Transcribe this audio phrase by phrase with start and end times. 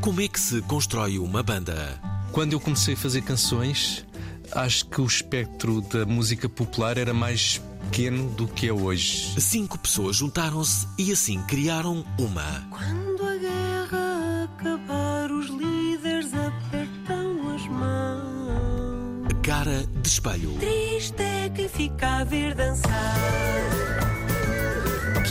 [0.00, 2.00] Como é que se constrói uma banda?
[2.32, 4.06] Quando eu comecei a fazer canções,
[4.52, 9.40] acho que o espectro da música popular era mais pequeno do que é hoje.
[9.40, 12.68] Cinco pessoas juntaram-se e assim criaram uma.
[12.70, 19.28] Quando a guerra acabar, os líderes apertam as mãos.
[19.42, 20.52] Cara de espelho.
[20.58, 23.14] Triste é quem fica a ver dançar.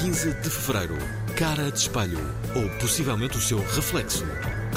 [0.01, 0.97] 15 de fevereiro.
[1.35, 2.19] Cara de espelho.
[2.55, 4.25] Ou possivelmente o seu reflexo.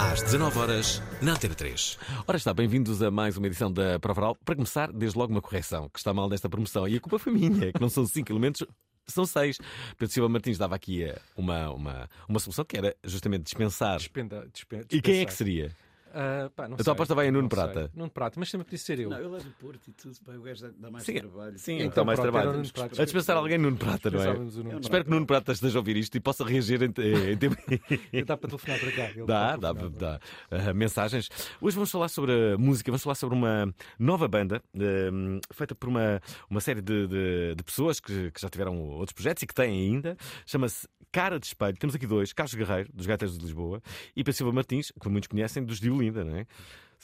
[0.00, 1.98] Às 19 horas na Antena 3.
[2.26, 4.36] Ora está, bem-vindos a mais uma edição da Prova Oral.
[4.44, 6.88] Para começar, desde logo uma correção, que está mal nesta promoção.
[6.88, 8.64] E a culpa foi minha, que não são cinco elementos,
[9.06, 9.58] são seis.
[9.98, 13.98] Pedro Silva Martins dava aqui eh, uma, uma, uma solução que era justamente dispensar.
[13.98, 15.36] Despenda, dispen- E quem é que dispensar.
[15.36, 15.76] seria?
[16.12, 17.72] Ah, pá, não A tua sei, aposta vai em Nuno não sei.
[17.72, 17.90] Prata.
[17.94, 19.10] Nuno Prata, mas sempre podia ser eu.
[19.10, 21.58] Não, eu levo o Porto e tudo, pá, o gajo dá- mais Sim, trabalho.
[21.58, 22.70] sim, Então, então mais trabalho.
[22.72, 23.00] Prata.
[23.00, 24.32] A dispensar alguém Nuno Prata, não é?
[24.34, 26.86] Nuno Espero que Nuno Prata esteja a ouvir isto e possa reagir em,
[27.32, 27.56] em tempo.
[28.26, 29.04] Dá para telefonar para cá.
[29.10, 30.20] ele Dá, dá, dá.
[30.50, 31.28] Ah, mensagens.
[31.60, 35.88] Hoje vamos falar sobre a música, vamos falar sobre uma nova banda hum, feita por
[35.88, 39.54] uma, uma série de, de- de pessoas que, que já tiveram outros projetos e que
[39.54, 40.16] têm ainda.
[40.46, 41.76] Chama-se Cara de Espelho.
[41.76, 43.82] Temos aqui dois: Carlos Guerreiro, dos Gaiteiros de Lisboa,
[44.14, 46.46] e Pedro Silva Martins, que muitos conhecem, dos de Olinda, não é?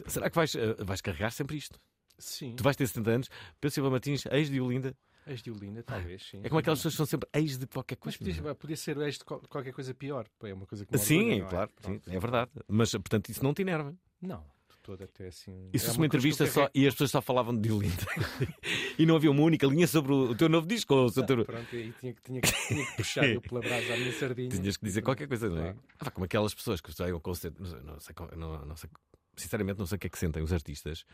[0.07, 1.81] Será que vais, ah, vais carregar sempre isto?
[2.19, 3.29] Sim, Tu vais ter 70 anos,
[3.61, 4.95] Pedro Silva Martins, ex de Olinda.
[5.27, 6.41] ex de Olinda, talvez, sim.
[6.45, 8.37] É como aquelas pessoas que são sempre ex de qualquer Mas coisa.
[8.41, 10.27] podia, podia ser ex de qual- qualquer coisa pior.
[10.43, 11.45] É uma coisa que Sim, é?
[11.45, 12.51] claro, sim, é verdade.
[12.69, 13.95] Mas, portanto, isso não te enerva.
[14.23, 14.43] Não,
[14.87, 15.69] todo até assim.
[15.73, 18.07] Isso é fosse uma entrevista só e as pessoas só falavam de Olinda.
[18.99, 21.45] e não havia uma única linha sobre o teu novo disco ou o seu teu...
[21.45, 24.49] Pronto, e tinha, que- tinha, que- tinha que puxar eu pela brasa à minha sardinha.
[24.49, 25.73] Tinhas que dizer qualquer coisa, não é?
[25.73, 25.79] Claro.
[25.99, 28.89] Ah, como aquelas pessoas que saem ao concerto, não sei, não não- não sei-
[29.37, 31.05] sinceramente não sei o que é que sentem os artistas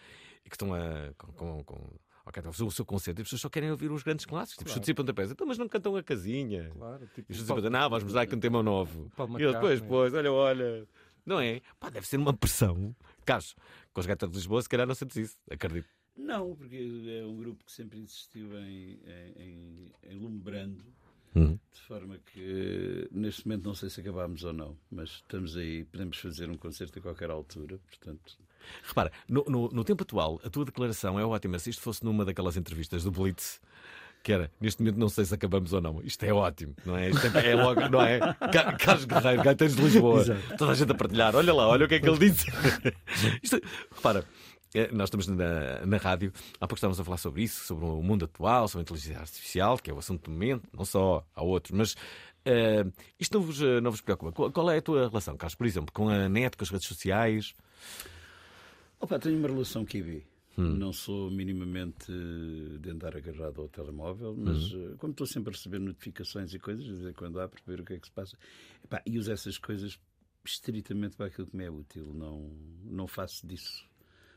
[0.44, 1.12] e que estão a.
[1.18, 1.74] com, com, com-
[2.24, 4.24] ok, estão a fazer o seu concerto e as pessoas só querem ouvir os grandes
[4.26, 4.74] clássicos, tipo Claro.
[4.78, 5.30] chutes e pontapés.
[5.32, 6.70] Então, mas não cantam a casinha.
[6.76, 9.10] Claro, tipo, E chutes e pontapés, não, vamos dar aqui um tema novo.
[9.38, 10.86] E eu depois, depois, olha, olha.
[11.24, 11.60] Não é?
[11.78, 12.94] Pá, deve ser uma pressão.
[13.24, 13.54] Caso,
[13.92, 15.36] com os gatos de Lisboa, se calhar não sentes isso.
[15.50, 15.88] Acredito.
[16.16, 20.84] Não, porque é um grupo que sempre insistiu em, em, em, em lumbrando,
[21.34, 21.58] Uhum.
[21.72, 26.18] de forma que neste momento não sei se acabámos ou não, mas estamos aí, podemos
[26.18, 28.38] fazer um concerto a qualquer altura, portanto.
[28.82, 31.58] Repara, no, no- no tempo atual, a tua declaração é ótima.
[31.58, 33.62] Se isto fosse numa daquelas entrevistas do Blitz,
[34.22, 36.00] que era neste momento não sei se acabamos ou não.
[36.02, 37.10] Isto é ótimo, não é?
[37.10, 38.18] Isto é, é logo, não é?
[38.20, 40.24] Ca- Carlos Guerreiro, Gaiteiros de Lisboa,
[40.56, 41.34] toda a gente a partilhar.
[41.34, 42.46] Olha lá, olha o que é que ele disse.
[43.42, 43.60] Isto,
[43.94, 44.24] repara.
[44.74, 48.02] eh, Nós estamos na, na rádio, há pouco estávamos a falar sobre isso, sobre o
[48.02, 51.42] mundo atual, sobre a inteligência artificial, que é o assunto do momento, não só há
[51.42, 51.96] outros, mas
[52.44, 52.84] eh,
[53.18, 54.32] isto não vos, eh, não vos preocupa.
[54.32, 56.86] Qual, qual é a tua relação, Carlos, por exemplo, com a net, com as redes
[56.86, 57.54] sociais?
[59.00, 60.24] Opa, tenho uma relação kiwi.
[60.58, 60.76] Hum.
[60.76, 62.12] Não sou minimamente
[62.80, 66.84] de andar agarrado ao telemóvel, mas eh, como estou sempre a receber notificações e coisas,
[66.84, 68.36] de vez em quando há para ver o que é que se passa,
[68.84, 69.98] Epá, e uso essas coisas
[70.44, 72.12] estritamente para aquilo que me é útil.
[72.12, 72.50] Não,
[72.84, 73.88] não faço disso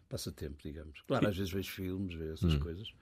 [0.08, 1.02] passatempo, digamos.
[1.02, 2.60] Claro, às vezes vejo filmes, vejo essas Hum.
[2.60, 2.94] coisas,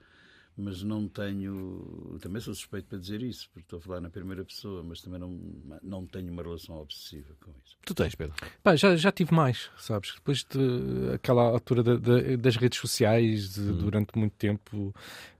[0.56, 2.16] mas não tenho.
[2.20, 5.18] Também sou suspeito para dizer isso, porque estou a falar na primeira pessoa, mas também
[5.18, 5.38] não,
[5.82, 7.76] não tenho uma relação obsessiva com isso.
[7.84, 8.34] Tu tens, Pedro?
[8.62, 10.12] Pá, já, já tive mais, sabes?
[10.14, 13.78] Depois de aquela altura da- da- das redes sociais, de- Uhum.
[13.78, 14.94] durante muito tempo,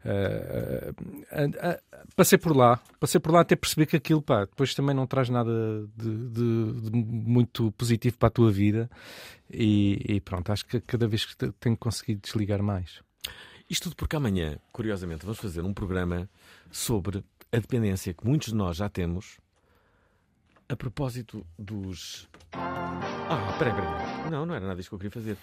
[0.04, 0.92] eh,
[1.30, 1.80] eh, eh,
[2.16, 5.28] passei por lá, passei por lá até perceber que aquilo, pá, depois também não traz
[5.28, 5.52] nada
[5.96, 8.90] de, de- de muito positivo para a tua vida.
[9.50, 13.00] E, e pronto, acho que cada vez que te- tenho conseguido desligar mais.
[13.68, 16.28] Isto tudo porque amanhã, curiosamente, vamos fazer um programa
[16.70, 19.38] sobre a dependência que muitos de nós já temos
[20.68, 22.28] a propósito dos.
[22.52, 24.30] Ah, peraí, peraí.
[24.30, 25.38] Não, não era nada disso que eu queria fazer.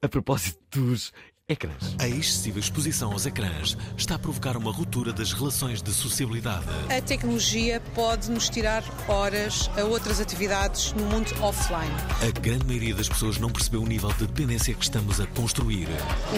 [0.00, 1.12] A propósito dos
[1.48, 1.94] Ecrãs.
[2.00, 6.64] A excessiva exposição aos ecrãs está a provocar uma ruptura das relações de sociabilidade.
[6.90, 11.94] A tecnologia pode nos tirar horas a outras atividades no mundo offline.
[12.20, 15.86] A grande maioria das pessoas não percebeu o nível de dependência que estamos a construir.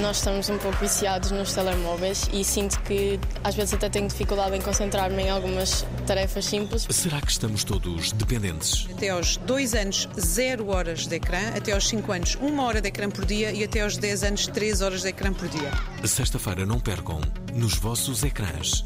[0.03, 4.59] Nós estamos um pouco viciados nos telemóveis e sinto que às vezes até tenho dificuldade
[4.59, 6.87] em concentrar-me em algumas tarefas simples.
[6.91, 8.87] Será que estamos todos dependentes?
[8.95, 11.41] Até aos 2 anos, 0 horas de ecrã.
[11.57, 13.53] Até aos 5 anos, 1 hora de ecrã por dia.
[13.53, 15.71] E até aos 10 anos, 3 horas de ecrã por dia.
[16.07, 17.21] Sexta-feira não percam
[17.55, 18.85] nos vossos ecrãs.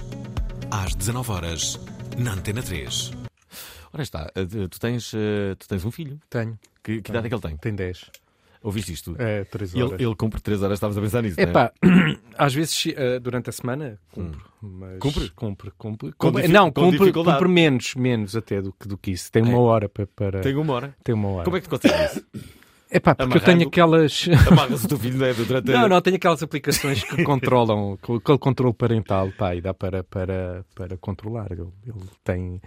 [0.70, 1.79] Às 19 horas
[2.19, 3.12] na Antena 3.
[3.93, 6.19] Ora está, eh, tu tens, eh, tu tens um filho.
[6.31, 6.59] Tenho.
[6.82, 7.56] Que, que idade é que ele tem?
[7.59, 8.11] Tem 10.
[8.62, 9.17] Ouviste isto?
[9.19, 10.00] É, 3 Ele, horas.
[10.00, 11.37] ele cumpre 3 horas, estavas a pensar nisso.
[11.37, 11.50] não é?
[11.50, 11.73] Epá,
[12.38, 14.41] às vezes eh, durante a semana cumpre.
[14.62, 15.31] Mas Cumpre?
[15.31, 16.12] Cumpre, cumpre.
[16.17, 19.31] Cumpre- não, com cumpre, cumpre menos, menos até do que, do que isso.
[19.32, 19.56] Tem uma É.
[19.56, 20.06] hora para.
[20.06, 20.41] para...
[20.41, 20.97] Tem uma hora.
[21.03, 21.44] Tem uma hora.
[21.44, 22.25] Como é que tu consegues isso?
[22.93, 24.29] Epá, porque eu tenho aquelas.
[24.50, 28.17] Amarras o teu filho não é, durante Não, não, tenho aquelas aplicações que controlam, com
[28.17, 31.50] aquele controle parental, pá, e dá para, para, para controlar.
[31.53, 32.61] Ele, ele tem,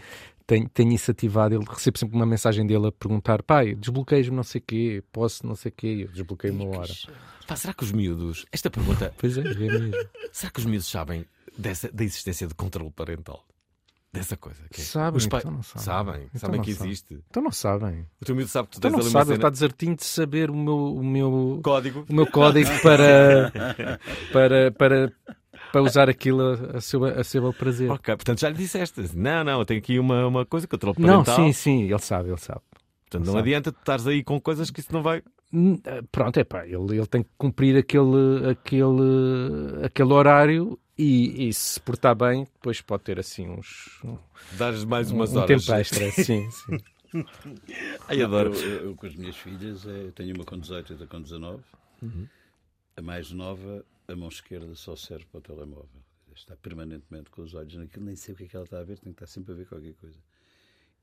[0.48, 4.44] tem, tem isso ativado, ele recebe sempre uma mensagem dele a perguntar, pai, desbloqueio-me não
[4.44, 6.94] sei o quê, posso não sei o quê, eu desbloqueio uma hora.
[7.46, 8.48] Pá, será que os miúdos.
[8.52, 9.14] Esta pergunta.
[9.20, 9.92] Pois é, é mesmo.
[10.32, 11.26] Será que os miúdos sabem
[11.56, 13.46] dessa, da existência de controle parental?
[14.16, 14.60] Dessa coisa.
[14.72, 15.84] que é- Sabem, os pais- então não sabem.
[15.84, 16.92] sabem, Então sabem não que sabem.
[16.92, 17.20] existe.
[17.30, 18.06] Então não sabem.
[18.22, 20.50] O teu miúdo sabe que tu Então tens não sabe, ele está desertinho de saber
[20.50, 22.06] o meu, o meu, Código.
[22.10, 23.52] o meu código para,
[24.32, 25.14] para, para,
[25.72, 26.42] para usar aquilo
[26.76, 27.90] a, seu, a seu prazer.
[27.92, 29.02] Ok, portanto já lhe disseste.
[29.16, 31.36] Não, não, eu tenho aqui uma, uma coisa, controle Não, parental.
[31.36, 32.62] sim, sim, ele sabe, ele sabe.
[33.10, 33.50] Portanto, não sabe.
[33.50, 35.22] adianta tu estares aí com coisas que isso não vai.
[35.54, 35.80] Hum,
[36.12, 41.80] Pronto, é pá, ele, ele tem que cumprir aquele, aquele, aquele horário e, e se
[41.80, 44.18] portar bem, depois pode ter assim uns um,
[44.58, 45.66] Dares mais umas um horas.
[45.66, 46.12] tempo extra.
[46.12, 46.78] Sim, sim.
[48.08, 48.54] Ai, adoro.
[48.54, 51.22] Eu, eu- eu com as minhas filhas, é, tenho uma com 18 e outra com
[51.22, 51.64] 19.
[52.98, 56.04] A mais nova, a mão esquerda só serve para o telemóvel.
[56.36, 58.84] Está permanentemente com os olhos naquilo, nem sei o que é que ela está a
[58.84, 60.18] ver, tem que estar sempre a ver qualquer coisa.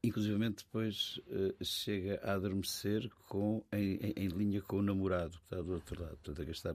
[0.04, 5.44] Inclusive depois eh, chega a adormecer com, em, em- em linha com o namorado que
[5.44, 6.75] está do outro lado, portanto a gastar.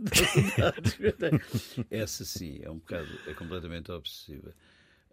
[1.90, 4.54] Essa sim, é um bocado, é completamente obsessiva.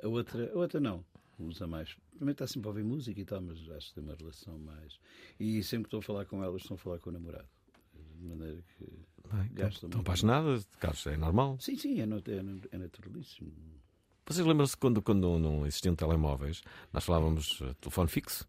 [0.01, 1.03] A outra, a outra não,
[1.37, 1.95] usa mais.
[2.17, 4.99] Também está sempre a ouvir música e tal, mas acho que tem uma relação mais.
[5.39, 7.47] E sempre que estou a falar com elas, estão a falar com o namorado.
[8.17, 10.01] De maneira que Bem, gastam Estão muito.
[10.01, 11.57] apaixonadas, Carlos, é normal.
[11.59, 13.51] Sim, sim, é, é, é naturalíssimo.
[14.31, 16.61] Vocês lembram-se quando, quando não existiam telemóveis,
[16.93, 18.47] nós falávamos eh, telefone fixo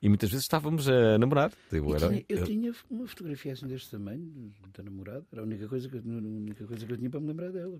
[0.00, 1.52] e muitas vezes estávamos a namorar.
[1.72, 5.44] Eu era- tinha, eu eu- tinha uma fotografia assim deste tamanho, da namorada, era a
[5.44, 7.78] única coisa que, a única coisa que eu tinha para me lembrar dela.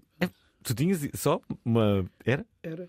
[0.63, 2.05] Tu tinhas só uma.
[2.25, 2.47] Era?
[2.63, 2.89] Era.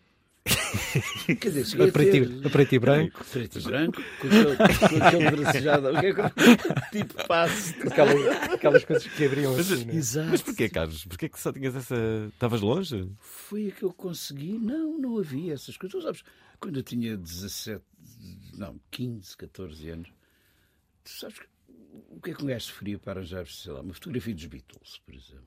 [1.25, 5.31] Quer dizer, cheguei A preto, e- a preto e branco, Preto e branco, com aquele,
[5.31, 6.01] bracejado, é
[6.91, 7.75] tipo passe.
[7.87, 9.85] aquelas, aquelas coisas que abriam assim.
[9.85, 9.95] né?
[9.95, 10.29] Exato.
[10.31, 11.05] Mas porquê, Carlos?
[11.05, 11.95] Porquê que só tinhas essa.
[12.33, 13.09] Estavas longe?
[13.19, 14.57] Foi a que eu consegui.
[14.57, 15.99] Não, não havia essas coisas.
[15.99, 16.23] Tu sabes,
[16.59, 17.81] quando eu tinha 17,
[18.57, 20.09] não, 15, 14 anos,
[21.03, 21.45] tu sabes que-
[22.09, 24.99] o que é que um gajo sofria para arranjar, sei lá, uma fotografia dos Beatles,
[25.05, 25.43] por exemplo?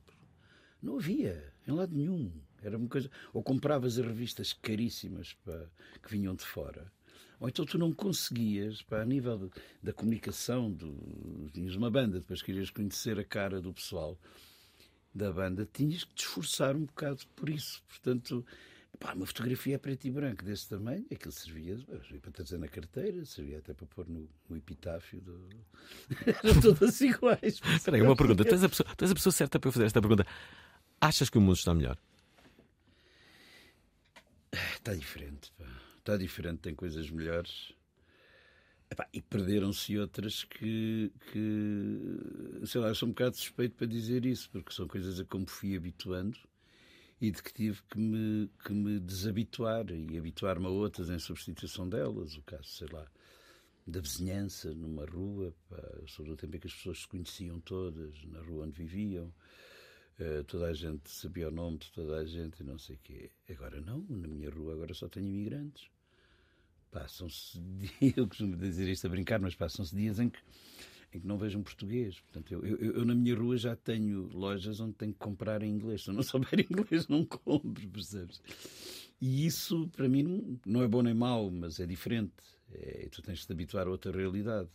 [0.81, 2.31] Não havia, em lado nenhum.
[2.67, 3.09] Era uma coisa.
[3.33, 5.65] Ou compravas as revistas caríssimas pá,
[6.03, 6.91] que vinham de fora.
[7.39, 9.49] Ou então tu não conseguias, pá, a nível de-
[9.81, 14.19] da comunicação, do, tinhas uma banda, depois querias conhecer a cara do pessoal
[15.13, 17.83] da banda, tinhas que te esforçar um bocado por isso.
[17.87, 18.45] Portanto,
[18.99, 22.67] pá, uma fotografia a preto e branco desse tamanho, aquilo servia, servia para trazer na
[22.67, 25.21] carteira, servia até para pôr no, no epitáfio.
[25.21, 25.47] Do...
[26.43, 27.61] Eram todas iguais.
[27.75, 28.43] Espera aí, uma pergunta.
[28.45, 30.25] Tu és, pessoa, tu és a pessoa certa para eu fazer esta pergunta.
[30.99, 31.97] Achas que o mundo está melhor?
[34.87, 35.65] Está diferente, pá.
[35.97, 37.73] Está diferente, tem coisas melhores.
[38.89, 44.25] Epá, e perderam-se outras que, que, sei lá, eu sou um bocado suspeito para dizer
[44.25, 46.39] isso, porque são coisas a como fui habituando
[47.19, 51.89] e de que tive que me, que me desabituar e habituar-me a outras em substituição
[51.89, 52.37] delas.
[52.37, 53.05] O caso, sei lá,
[53.85, 58.23] da vizinhança numa rua, pá, sobre o tempo em que as pessoas se conheciam todas,
[58.23, 59.33] na rua onde viviam.
[60.19, 62.99] Eh, toda a gente sabia o nome de toda a gente e não sei o
[63.03, 63.29] quê.
[63.49, 65.89] Agora não, na minha rua agora só tenho imigrantes.
[66.89, 67.59] Passam-se
[68.01, 70.39] dias, eu costumo dizer isto a brincar, mas passam-se dias em que,
[71.13, 72.19] em que não vejo um português.
[72.19, 75.69] Portanto, eu, eu, eu na minha rua já tenho lojas onde tenho que comprar em
[75.69, 76.03] inglês.
[76.03, 78.41] Se eu não souber inglês, não compro, percebes?
[79.21, 82.33] E isso, para mim, não, não é bom nem mau, mas é diferente.
[82.71, 84.69] É, tu tens de te habituar a outra realidade.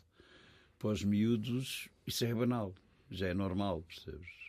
[0.79, 2.75] Para os miúdos, isso é banal,
[3.11, 4.42] já é normal, percebes?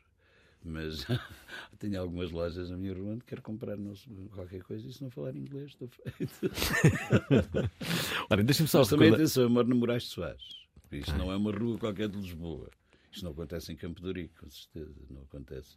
[0.65, 1.05] Mas
[1.77, 3.77] tenho algumas lojas na minha rua onde quero comprar
[4.32, 6.34] qualquer coisa e se não falar inglês estou feito.
[8.29, 10.63] Olha, deixa-me só Mas também recordar- atenção, eu moro no Moraes de Soares.
[10.91, 12.70] Isto não é uma rua qualquer de Lisboa.
[13.12, 15.75] Isto não acontece em Campo de Ourique, com certeza, não acontece.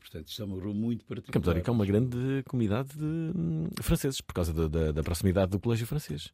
[0.00, 1.32] Portanto, isto é uma rua muito particular.
[1.32, 5.02] Campo de Ourique é uma grande comunidade de hum, franceses, por causa da, da- da
[5.02, 6.32] proximidade do colégio francês.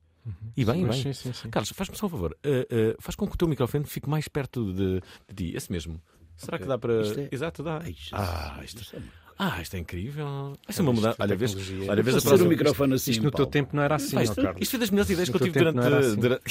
[0.57, 1.13] E bem, e Mas bem.
[1.13, 1.51] sim, sim, sim.
[1.51, 2.37] Carlos, faz-me só um favor.
[2.43, 5.55] eh, eh, faz com que o teu microfone fique mais perto de, de ti.
[5.57, 6.01] Esse mesmo.
[6.37, 7.03] Será que dá para.
[7.03, 7.81] Isto é- Exato, dá.
[7.83, 8.97] Ai, ah, isto...
[8.97, 9.01] é
[9.39, 10.57] ah, isto é incrível.
[10.65, 11.17] Vai ser uma mudança.
[11.19, 11.55] é Olha, vês,
[11.89, 12.47] olha, vês a próxima.
[12.47, 13.11] um microfone assim.
[13.11, 14.63] Isto no teu tempo não era assim, ó, isto, Carlos.
[14.63, 15.81] isto foi das melhores ideias que eu tive durante.
[15.81, 16.17] assim.
[16.17, 16.45] durante-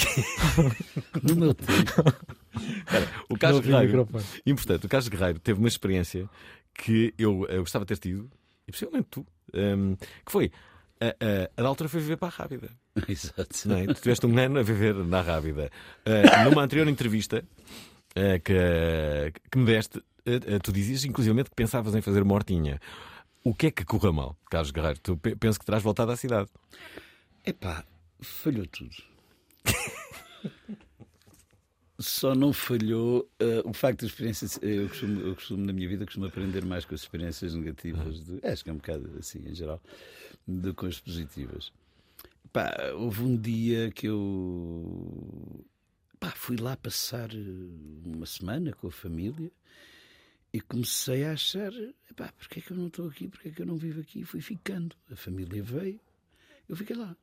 [1.24, 1.92] No meu tempo.
[3.30, 4.08] o Não Carlos o Guerreiro.
[4.46, 6.30] Importante, o Carlos Guerreiro teve uma experiência
[6.74, 8.30] que eu, eu gostava de ter tido,
[8.68, 10.52] e possivelmente tu, hum, que foi.
[11.00, 12.70] A, a, a da altura foi viver para a Rábida.
[13.08, 13.68] Exato.
[13.68, 13.86] Não é?
[13.88, 15.70] Tu tiveste um ano a viver na Rábida.
[16.06, 17.44] Ah, numa anterior entrevista
[18.44, 22.80] que, que me deste, ah, ah, tu dizias inclusivamente que pensavas em fazer uma hortinha.
[23.44, 25.00] O que é que correu mal, Carlos Guerreiro?
[25.00, 26.50] Tu pe- penso que terás voltado à cidade.
[27.46, 27.84] Epá,
[28.22, 28.96] falhou tudo.
[32.00, 34.60] Só não falhou eh, o facto de experiências.
[34.62, 38.26] Eu costumo, eu costumo, na minha vida, costumo aprender mais com as experiências negativas.
[38.26, 39.80] De, acho que é um bocado assim, em geral,
[40.48, 41.72] do que com as positivas.
[42.52, 45.64] Pá, houve um dia que eu.
[46.24, 47.38] Pá, fui lá passar eh,
[48.06, 49.52] uma semana com a família
[50.54, 51.74] e comecei a achar:
[52.10, 53.28] epá, porque é que eu não estou aqui?
[53.28, 54.22] Porque é que eu não vivo aqui?
[54.22, 54.96] E fui ficando.
[55.12, 56.00] A família veio,
[56.70, 57.14] eu fiquei lá.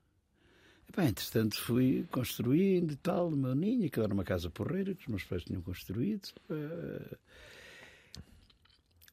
[0.87, 3.87] Epá, entretanto, fui construindo e tal, no meu ninho.
[3.87, 6.28] Aquilo era uma casa porreira que os meus pais tinham construído.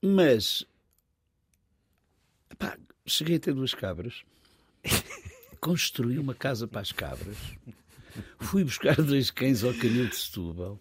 [0.01, 0.65] Mas,
[2.51, 4.21] epá, cheguei a ter duas cabras.
[5.61, 7.37] Construí uma casa para as cabras.
[8.39, 10.79] Fui buscar dois cães ao canil de Setúbal.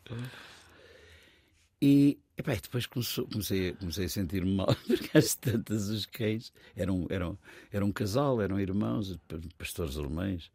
[1.80, 7.38] E depois comecei, comecei a sentir-me mal, porque às tantas os cães eram, eram,
[7.72, 9.18] eram um casal, eram irmãos,
[9.58, 10.50] pastores alemães.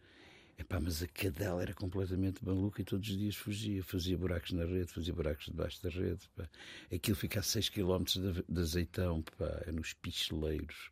[0.80, 3.84] Mas a cadela era completamente maluca e todos os dias fugia.
[3.84, 6.20] Fazia buracos na rede, fazia buracos debaixo da rede.
[6.36, 6.48] Pá.
[6.94, 10.92] Aquilo fica a 6 km de, de azeitão, pá, nos picheleiros.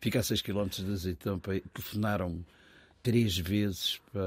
[0.00, 2.44] Fica a 6 km de azeitão, telefonaram-me
[3.04, 4.20] três vezes pá,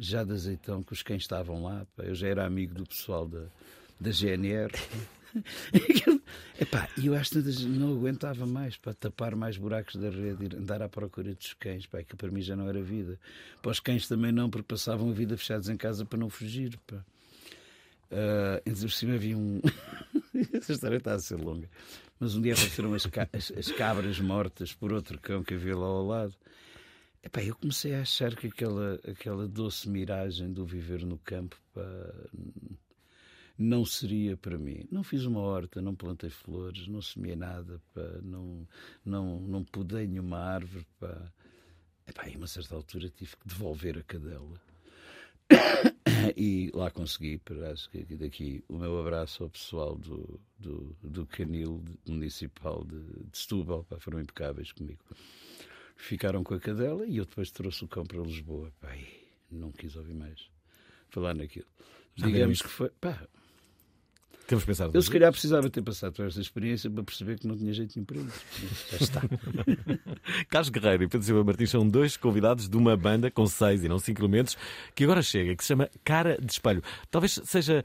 [0.00, 1.86] já de azeitão que os cães estavam lá.
[1.96, 2.02] Pá.
[2.02, 3.44] Eu já era amigo do pessoal da,
[4.00, 4.72] da GNR.
[6.60, 10.56] Epá, e eu às tantas não aguentava mais para tapar mais buracos da rede e
[10.56, 13.18] andar à procura dos cães, pá, que para mim já não era vida.
[13.60, 16.78] Para os cães também não, porque passavam a vida fechados em casa para não fugir.
[16.86, 17.04] Pá.
[18.10, 19.60] Ah, entre por cima havia um.
[20.52, 21.68] Essa história está a ser longa.
[22.20, 25.76] Mas um dia apareceram as, ca- as- as cabras mortas por outro cão que havia
[25.76, 26.34] lá ao lado.
[27.22, 31.82] Epá, eu comecei a achar que aquela, aquela doce miragem do viver no campo pá,
[33.56, 34.86] não seria para mim.
[34.90, 38.66] Não fiz uma horta, não plantei flores, não semeei nada, pá, não,
[39.04, 40.84] não, não podei nenhuma árvore.
[40.98, 41.32] Pá.
[42.08, 44.60] Epá, e a uma certa altura tive que devolver a cadela.
[46.36, 47.40] E lá consegui,
[47.72, 53.00] acho que aqui daqui o meu abraço ao pessoal do, do, do canil municipal de,
[53.00, 55.02] de Setúbal, pá, foram impecáveis comigo.
[56.02, 58.72] Ficaram com a cadela e eu depois trouxe o cão para Lisboa.
[59.48, 60.50] E não quis ouvir mais
[61.10, 61.66] falar naquilo.
[62.16, 62.90] Já Digamos que foi.
[63.00, 63.22] Pá,
[64.48, 64.90] Temos pensado.
[64.96, 67.94] eu se calhar precisava ter passado por esta experiência para perceber que não tinha jeito
[67.94, 68.44] nenhum para isso.
[68.90, 69.20] Já está.
[70.50, 73.88] Carlos Guerreiro e Pedro Silva Martins são dois convidados de uma banda com seis e
[73.88, 74.56] não cinco elementos
[74.96, 76.82] que agora chega, que se chama Cara de Espelho.
[77.12, 77.84] Talvez seja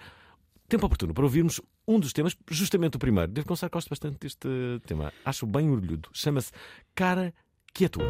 [0.68, 3.32] tempo oportuno para ouvirmos um dos temas, justamente o primeiro.
[3.32, 4.50] Devo confessar que gosto bastante deste
[4.88, 5.14] tema.
[5.24, 6.10] Acho bem orgulhudo.
[6.14, 6.52] Chama-se
[6.96, 7.32] Cara
[7.78, 8.06] que é tua.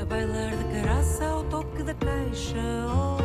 [0.00, 2.56] A bailar de caraça ao toque da caixa
[2.88, 3.22] oh.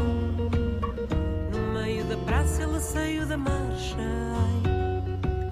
[1.52, 4.62] No meio da praça ele saiu da marcha Ai,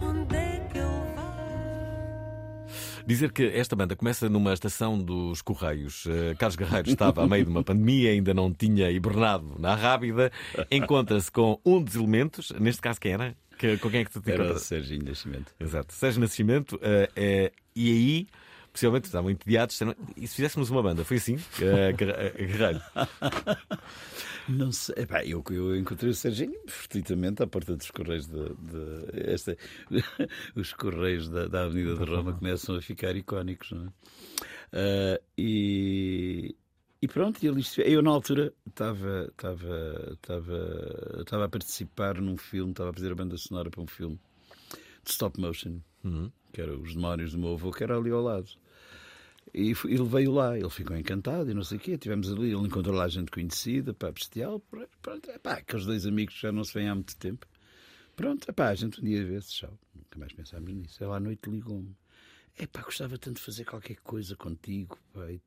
[0.02, 3.04] Onde é que ele vai?
[3.08, 6.06] Dizer que esta banda começa numa estação dos Correios.
[6.08, 10.32] Eh, Carlos Guerreiro estava a meio de uma pandemia, ainda não tinha hibernado na Rábida.
[10.70, 13.36] Encontra-se com um dos elementos, neste caso quem era?
[13.58, 14.60] Que, com quem é que tu te Era o?
[14.60, 15.54] Serginho Nascimento.
[15.60, 15.92] Exato.
[15.94, 16.80] Sérgio Nascimento.
[16.84, 18.28] eh, eh, e aí,
[18.72, 19.80] possivelmente, estavam entediados.
[20.16, 21.04] E se fizéssemos uma banda?
[21.04, 21.36] Foi assim?
[21.62, 22.82] Eh, eh, Guerreiro.
[24.48, 24.96] Não sei.
[25.04, 29.56] Epá, eu, eu encontrei o Serginho fortuitamente à porta dos Correios de, de- esta,
[30.56, 33.90] os Correios da, da Avenida de Roma começam a ficar icónicos, não é?
[34.72, 36.56] Ah, e,
[37.02, 42.90] e pronto, ele, eu na altura estava, estava, estava, estava a participar num filme, estava
[42.90, 44.20] a fazer a banda sonora para um filme
[45.04, 46.32] de stop motion, Uhum.
[46.52, 48.50] Que era Os Demónios do meu avô, que era ali ao lado.
[49.54, 51.98] E fui- ele veio lá, ele ficou encantado e não sei o quê.
[51.98, 54.60] Tivemos ali, ele encontrou lá gente conhecida, pá, bestial.
[54.60, 57.48] pr- Pronto, epá, aqueles dois amigos que já não se veem há muito tempo.
[58.16, 59.80] Pronto, epá, a gente um dia vê-se, tchau.
[59.96, 61.04] Nunca mais pensámos nisso.
[61.04, 61.96] Ela à noite ligou-me.
[62.60, 65.32] Epá, gostava tanto de fazer qualquer coisa contigo, pá.
[65.32, 65.42] E-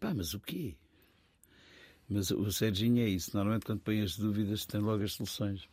[0.00, 0.74] Pá, mas o quê?
[2.08, 3.30] Mas o Serginho é isso.
[3.34, 5.66] Normalmente quando põe as dúvidas tem logo as soluções.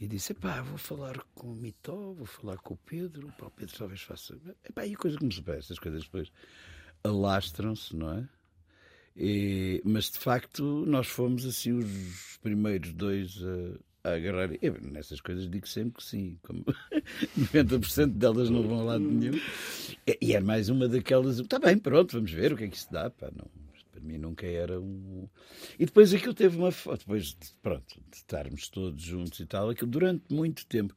[0.00, 3.32] E disse: Epá, vou falar com o Mitó, vou falar com o Pedro.
[3.38, 4.38] Pá, o Pedro talvez faça.
[4.68, 6.30] Epá, e a coisa como se vê, estas coisas depois
[7.02, 8.28] alastram-se, não é?
[9.16, 13.38] E- mas de facto, nós fomos assim os primeiros dois
[14.04, 14.50] a, a agarrar.
[14.62, 16.64] Eu, nessas coisas digo sempre que sim, como
[17.52, 19.34] 90% delas não vão a lado nenhum.
[20.06, 21.40] E, e é mais uma daquelas.
[21.40, 23.10] Está bem, pronto, vamos ver o que é que isso dá.
[23.10, 23.46] Pá, não,
[23.98, 25.28] para mim nunca era um.
[25.78, 26.70] E depois aquilo teve uma.
[26.98, 30.94] Depois, de- pronto, de estarmos todos juntos e tal, aquilo durante muito tempo.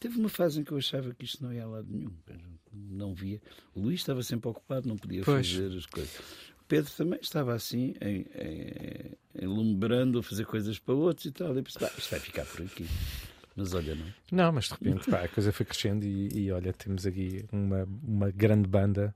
[0.00, 2.12] Teve uma fase em que eu achava que isto não ia a lado nenhum.
[2.72, 3.40] Não via.
[3.74, 5.50] O Luís estava sempre ocupado, não podia Pois.
[5.52, 6.14] fazer as coisas.
[6.60, 11.56] O Pedro também estava assim, em, em, enlumbrando a fazer coisas para outros e tal.
[11.56, 12.86] E pensei, "Bah, isto vai ficar por aqui.
[13.54, 14.06] Mas olha, não.
[14.32, 17.86] Não, mas de repente pá, a coisa foi crescendo e, e olha, temos aqui uma,
[18.02, 19.14] uma grande banda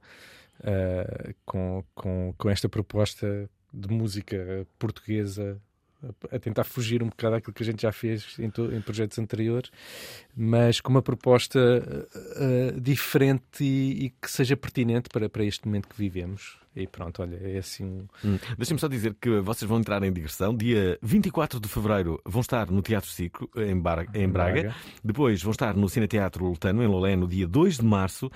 [0.64, 5.60] ah, com, com, com esta proposta de música portuguesa
[6.30, 9.18] a, tentar fugir um bocado daquilo que a gente já fez em, to- em projetos
[9.18, 9.70] anteriores,
[10.36, 11.58] mas com uma proposta
[12.14, 16.58] ah, diferente e, e que seja pertinente para, para este momento que vivemos.
[16.74, 18.06] E pronto, olha, é assim um.
[18.22, 18.38] Hum.
[18.58, 20.54] Deixem-me só dizer que vocês vão entrar em digressão.
[20.54, 24.60] Dia 24 de fevereiro vão estar no Teatro Circo, em, Bar- em Braga.
[24.60, 24.76] Braga.
[25.02, 28.30] Depois vão estar no Cine Teatro Lutano, em Lolé, no dia 2 de março.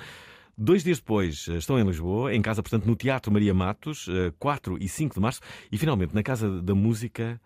[0.62, 4.30] Dois dias depois eh, estão em Lisboa, em casa, portanto, no Teatro Maria Matos, eh,
[4.38, 5.40] 4 e 5 de março.
[5.72, 7.40] E finalmente na Casa da Música.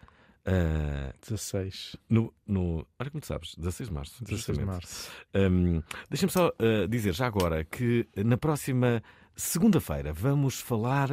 [0.44, 1.94] eh, 16.
[2.10, 4.24] no, no, olha como tu sabes, 16 de março.
[4.24, 5.10] 16 de março.
[5.32, 5.80] Hum,
[6.10, 9.00] Deixa-me só uh, dizer já agora que na próxima
[9.36, 11.08] segunda-feira vamos falar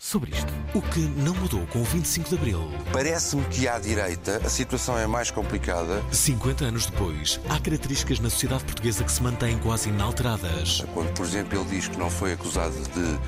[0.00, 0.50] sobre isto.
[0.74, 2.70] O que não mudou com o 25 de Abril.
[2.90, 6.02] Parece-me que à direita a situação é mais complicada.
[6.10, 10.82] 50 anos depois, há características na sociedade portuguesa que se mantêm quase inalteradas.
[10.94, 13.18] Quando, por exemplo, ele diz que não foi acusado de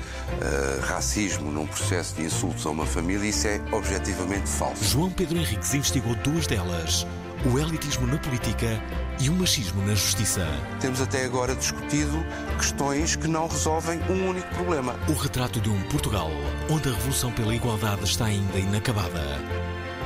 [0.41, 4.83] eh, racismo num processo de insultos a uma família, isso é objetivamente falso.
[4.83, 7.05] João Pedro Henriques investigou duas delas:
[7.45, 8.81] o elitismo na política
[9.19, 10.47] e o machismo na justiça.
[10.79, 12.25] Temos até agora discutido
[12.57, 14.95] questões que não resolvem um único problema.
[15.09, 16.29] O retrato de um Portugal
[16.69, 19.39] onde a revolução pela igualdade está ainda inacabada.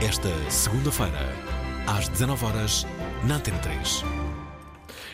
[0.02, 1.34] Esta segunda-feira,
[1.86, 2.86] às 19 horas,
[3.24, 4.27] na Antena 3.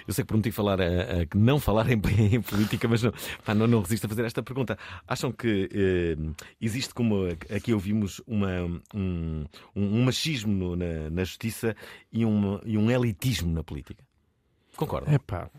[0.07, 1.99] Eu sei que prometi falar a, a- que não falar em,
[2.35, 3.13] em política, mas não,
[3.45, 4.77] pá, não, não resisto a fazer esta pergunta.
[5.07, 6.15] Acham que eh,
[6.61, 8.49] existe, como aqui ouvimos, uma,
[8.93, 11.75] um, um machismo no- na, na justiça
[12.11, 14.03] e um, e um elitismo na política?
[14.75, 15.13] Concordam?
[15.13, 15.49] É pá,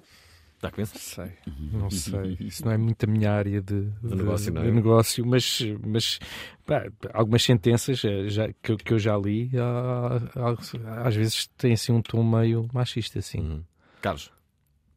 [0.60, 0.98] Dá que pensar?
[0.98, 1.32] sei,
[1.72, 2.38] não sei.
[2.40, 4.64] Isso não é muito a minha área de, de- negócio, não é?
[4.64, 6.18] de negócio, mas, mas
[6.64, 11.48] pá, algumas sentenças eh, já, que, eu- que eu já li, ah, ah, às vezes
[11.58, 13.40] têm assim um tom meio machista, assim.
[13.40, 13.62] Uhum.
[14.00, 14.30] Carlos,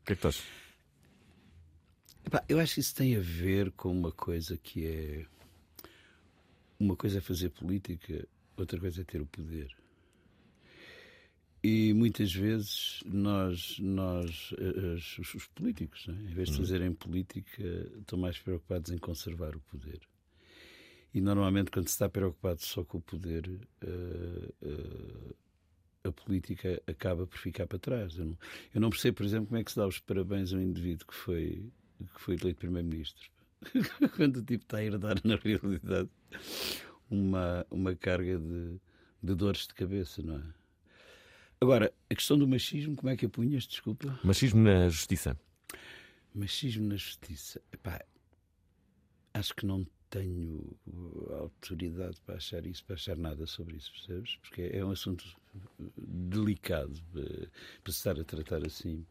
[0.07, 0.27] que é que?
[2.25, 5.25] Epá, eu acho que isso tem a ver com uma coisa que é.
[6.79, 9.75] Uma coisa é fazer política, outra coisa é ter o poder.
[11.63, 16.19] E muitas vezes nós, nós eh, os, os- os políticos, não é?
[16.21, 17.63] em vez de fazerem política,
[17.99, 19.99] estão mais preocupados em conservar o poder.
[21.13, 23.49] E normalmente, quando se está preocupado só com o poder,
[23.81, 25.33] eh, eh,
[26.09, 28.17] a política acaba por ficar para trás.
[28.17, 28.37] Eu não,
[28.73, 31.07] eu não percebo, por exemplo, como é que se dá os parabéns a um indivíduo
[31.07, 31.71] que foi,
[32.13, 33.29] que foi eleito Primeiro-Ministro.
[34.15, 36.09] Quando o tipo está a herdar, na realidade,
[37.09, 38.79] uma, uma carga de,
[39.23, 40.43] de dores de cabeça, não é?
[41.59, 43.63] Agora, a questão do machismo, como é que a punhas?
[43.63, 44.19] Desculpa.
[44.23, 45.35] Machismo na justiça.
[46.33, 47.59] Machismo na justiça.
[47.73, 47.99] Epá,
[49.33, 50.77] acho que não tenho
[51.41, 54.37] autoridade para achar isso, para achar nada sobre isso, percebes?
[54.37, 55.25] Porque é um assunto
[55.97, 57.47] delicado eh,
[57.83, 59.05] para estar a tratar assim.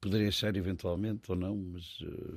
[0.00, 2.36] Poderei achar eventualmente ou não, mas eh,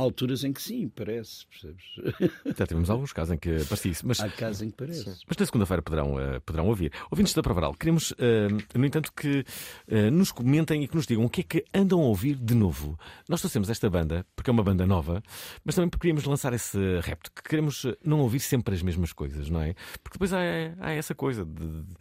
[0.00, 1.84] alturas em que sim, parece, percebes?
[2.58, 4.06] Já tivemos alguns casos em que parecia isso.
[4.06, 5.04] Mas, Há casos em que parece.
[5.28, 6.92] mas na segunda-feira poderão, eh, poderão ouvir.
[7.10, 9.44] Ouvintes da Pravaral, queremos, eh, no entanto, que
[9.88, 12.54] eh, nos comentem e que nos digam o que é que andam a ouvir de
[12.54, 12.98] novo.
[13.28, 15.22] Nós trouxemos esta banda, porque é uma banda nova,
[15.64, 19.48] mas também porque queríamos lançar esse repto, que queremos não ouvir sempre as mesmas coisas,
[19.50, 19.74] não é?
[20.02, 20.38] Porque depois há,
[20.80, 21.96] há essa coisa de, de-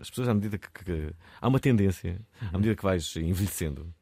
[0.00, 2.20] as pessoas, à medida que, que- que- há uma tendência,
[2.52, 3.92] à medida que vais envelhecendo.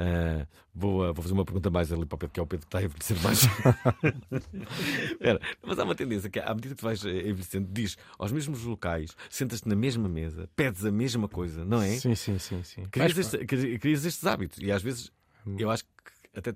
[0.00, 2.46] Ah, vou, ah, vou fazer uma pergunta mais ali para o Pedro, que é o
[2.46, 3.42] Pedro que está a envelhecer mais.
[5.10, 8.32] Espera, mas há uma tendência que, à medida que tu vais eh, envelhecendo, diz aos
[8.32, 11.90] mesmos locais, sentas-te na mesma mesa, pedes a mesma coisa, não é?
[11.96, 12.62] Sim, sim, sim.
[12.62, 12.84] sim.
[12.90, 15.12] Crias, este- cri- crias estes hábitos e às vezes
[15.58, 16.54] eu acho que até.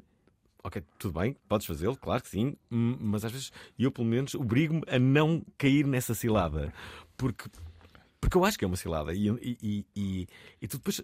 [0.62, 4.35] Ok, tudo bem, podes fazê-lo, claro que sim, hum, mas às vezes eu, pelo menos,
[4.35, 6.72] obrigo-me a não cair nessa cilada.
[7.18, 7.50] Porque,
[8.18, 10.26] porque eu acho que é uma cilada e, e, e,
[10.62, 11.02] e tu depois.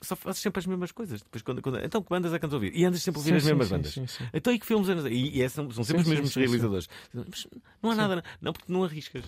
[0.00, 1.22] Só fazes sempre as mesmas coisas.
[1.22, 2.72] Depois, quando, quando- então, que bandas é que andas a ouvir?
[2.76, 3.92] E andas sempre a ouvir Sim, as mesmas sim, bandas.
[3.92, 4.24] sim, sim.
[4.32, 5.10] Então, e que filmes andas a...
[5.10, 6.88] E, e é- são, são sempre os mesmos realizadores.
[7.12, 7.46] Mas
[7.82, 8.24] não há nada.
[8.40, 9.24] Não, porque não arriscas.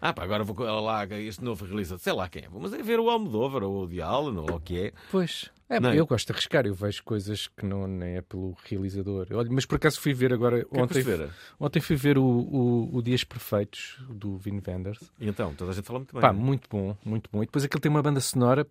[0.00, 2.48] Ah, pá, agora vou lá, este novo realizador, sei lá quem é.
[2.52, 4.92] Mas é ver o Almodóvar ou o Allen ou o que é.
[5.12, 5.48] Pois.
[5.68, 5.98] É, Não é?
[5.98, 9.28] eu gosto de arriscar, eu vejo coisas que não nem é pelo realizador.
[9.30, 11.30] Olha, mas por acaso fui ver agora que é ontem, ver?
[11.58, 14.98] ontem fui ver o, o, o Dias Perfeitos do Vin Wenders.
[15.18, 16.20] E então, toda a gente fala muito bem.
[16.20, 17.42] Pá, muito bom, muito bom.
[17.42, 18.66] E depois aquele tem uma banda sonora,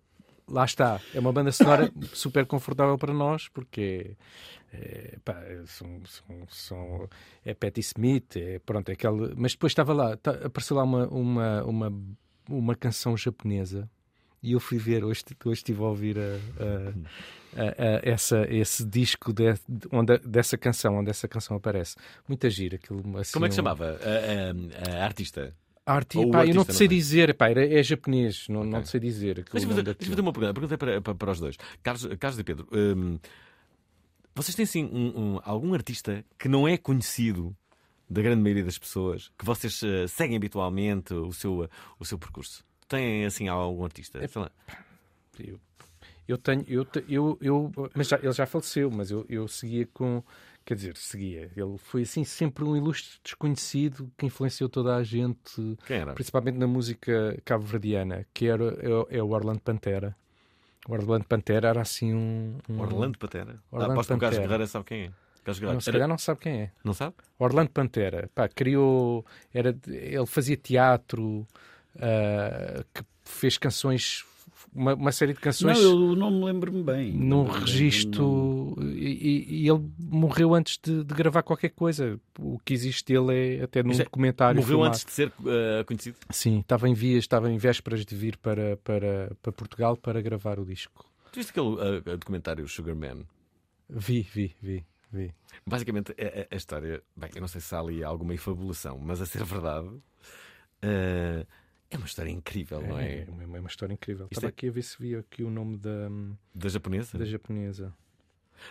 [0.52, 4.14] lá está, é uma banda sonora super confortável para nós, porque
[4.72, 5.34] é, é, pá,
[5.66, 7.08] são, são, são-
[7.44, 9.34] é Patti Smith, é, pronto, é aquele.
[9.36, 11.92] Mas depois estava lá, tá- apareceu lá uma, uma, uma,
[12.48, 13.88] uma canção japonesa.
[14.42, 16.38] E eu fui ver, hoje, hoje estive a ouvir a-
[17.56, 19.54] a- a- essa, esse disco de,
[19.92, 21.94] onde, dessa canção, onde essa canção aparece.
[22.26, 22.74] Muita gira.
[22.76, 23.98] Aquilo, assim, Como é que chamava?
[24.98, 25.54] A artista?
[25.84, 28.62] Arti, Ou pá, eu não artista, te sei não dizer, pá, era- é japonês, não,
[28.64, 28.82] não Ok.
[28.82, 29.34] te sei dizer.
[29.52, 30.54] Deixa-me fazer, uma pergunta.
[30.54, 31.56] Perguntei para, para, para os dois.
[31.82, 33.18] Carlos, Carlos e Pedro, hum,
[34.34, 37.54] vocês têm sim um- um- algum artista que não é conhecido
[38.08, 41.68] da grande maioria das pessoas, que vocês eh, seguem habitualmente o seu,
[41.98, 42.64] o seu percurso?
[42.88, 44.18] Têm assim algum artista?
[44.22, 44.28] É.
[45.38, 45.58] Eu,
[46.28, 50.22] eu tenho, eu, eu, eu mas já, ele já faleceu, mas eu, eu seguia com,
[50.64, 51.50] quer dizer, seguia.
[51.56, 56.12] Ele foi assim sempre um ilustre desconhecido que influenciou toda a gente, Quem era?
[56.14, 58.64] principalmente na música cabo-verdiana, que era
[59.10, 60.16] é, é o Orlando Pantera.
[60.88, 63.54] O Orlando Pantera era assim um, um Orlando Patera.
[63.70, 64.48] Ah, Orlando aposto que o Carlos Pantera.
[64.48, 65.10] Guerreiro sabe quem é.
[65.44, 65.74] Carlos Guerreiro.
[65.74, 66.70] Não, se Era- calhar não sabe quem é.
[66.84, 67.14] não sabe?
[67.38, 71.46] Orlando Pantera, pá, criou, era, ele fazia teatro,
[72.00, 74.24] ah, que fez canções,
[74.74, 77.12] uma, uma série de canções Não, eu não me lembro-me bem.
[77.12, 82.18] num Não- não- registro e, e- e ele morreu antes de, de gravar qualquer coisa.
[82.38, 84.56] O que existe dele é até num é, documentário.
[84.60, 84.88] Morreu filmado.
[84.94, 86.16] antes de ser eh, conhecido?
[86.30, 90.58] Sim, estava em vias, estava em vésperas de vir para, para, para Portugal para gravar
[90.58, 91.04] o disco.
[91.32, 93.24] Tu viste aquele eh, documentário Sugar Man?
[93.88, 95.32] Vi, vi, vi, vi.
[95.66, 99.20] Basicamente, a, a- a história, bem, eu não sei se há ali alguma infabulação, mas
[99.20, 99.88] a ser verdade,
[100.80, 101.46] eh,
[101.94, 103.20] é uma história incrível, não é?
[103.20, 104.26] É uma, é uma história incrível.
[104.26, 106.08] Isto Estava é- aqui a ver se via aqui o nome da,
[106.54, 107.18] Da japonesa?
[107.18, 107.92] da japonesa.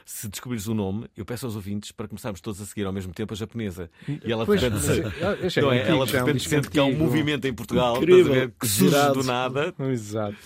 [0.06, 3.14] Se descobrires o nome, eu peço aos ouvintes para começarmos todos a seguir ao mesmo
[3.14, 3.90] tempo a japonesa.
[4.08, 5.80] E ela de Pois, repente, mas é- é não é?
[5.82, 8.52] antigo, ela de é um repente disco sente que há um movimento em Portugal, ver,
[8.52, 9.16] que surge girado.
[9.16, 9.76] do nada.
[9.92, 10.38] Exato.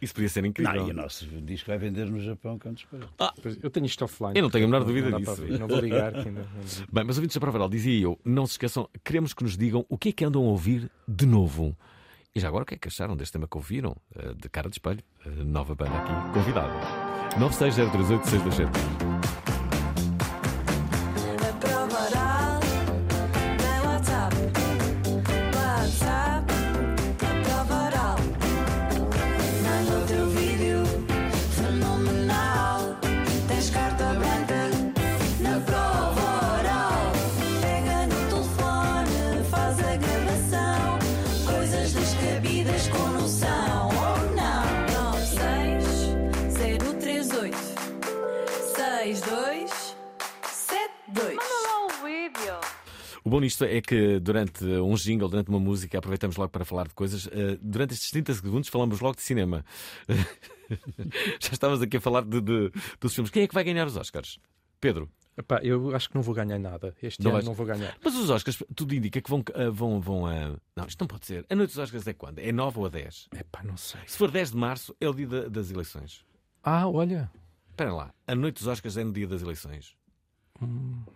[0.00, 0.74] Isso podia ser incrível.
[0.74, 2.80] Não, e o nosso disco vai vender no Japão quando.
[3.42, 4.32] Pois, Eu tenho isto offline.
[4.34, 5.42] Eu não tenho a menor dúvida não disso.
[5.58, 6.10] Não vou ligar.
[6.14, 6.46] que ainda-
[6.90, 9.84] Bem, mas ouvintes da Prova Oral, dizia eu, não se esqueçam, queremos que nos digam
[9.90, 11.76] o que é que andam a ouvir de novo.
[12.34, 13.96] E já agora, o que é que acharam deste tema que ouviram?
[14.14, 16.72] Uh, de Cara de Espelho, uh, nova banda aqui convidada.
[17.38, 19.39] 96038 627.
[53.30, 56.88] O bom nisto é que durante um jingle, durante uma música, aproveitamos logo para falar
[56.88, 57.28] de coisas.
[57.30, 59.64] Eh, Durante estes 30 segundos falamos logo de cinema.
[61.40, 63.30] Já estávamos aqui a falar de, de- dos filmes.
[63.30, 64.40] Quem é que vai ganhar os Oscars?
[64.80, 65.08] Pedro.
[65.38, 66.92] Epá, eu acho que não vou ganhar nada.
[67.00, 67.96] Este Não ano vais- não vou ganhar.
[68.04, 70.56] Mas os Oscars, tudo indica que vão, eh, vão, vão a.
[70.74, 71.46] Não, isto não pode ser.
[71.48, 72.40] A noite dos Oscars é quando?
[72.40, 73.28] É 9 ou a 10?
[73.38, 74.00] Epá, não sei.
[74.08, 76.24] Se for 10 de março, é o dia da- das eleições.
[76.64, 77.30] Ah, olha.
[77.70, 78.12] Espera lá.
[78.26, 79.94] A noite dos Oscars é no dia das eleições.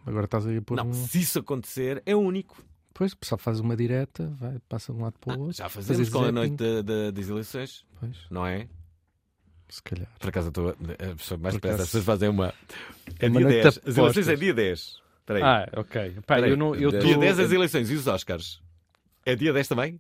[0.06, 0.92] Agora estás aí a pôr Não, um...
[0.92, 2.62] se isso acontecer, é único.
[2.92, 5.56] Pois, o pessoa faz uma direta, vai, passa de um lado para o outro.
[5.56, 8.68] Já fazemos com a noite da- da- das eleições, Pois, não é?
[9.68, 10.08] se calhar.
[10.20, 11.80] Por acaso, estou a, pessoa mais perto.
[11.80, 12.54] As pessoas fazem uma.
[13.18, 13.74] É Uma dia noite 10.
[13.74, 14.38] de As eleições é apostas.
[14.40, 15.02] dia 10.
[15.20, 15.42] Espera aí.
[15.42, 16.16] Ah, ok.
[16.26, 18.62] Pá, eu não, eu Dia tô- 10 as eleições e os Oscars.
[19.26, 19.98] É dia 10 também?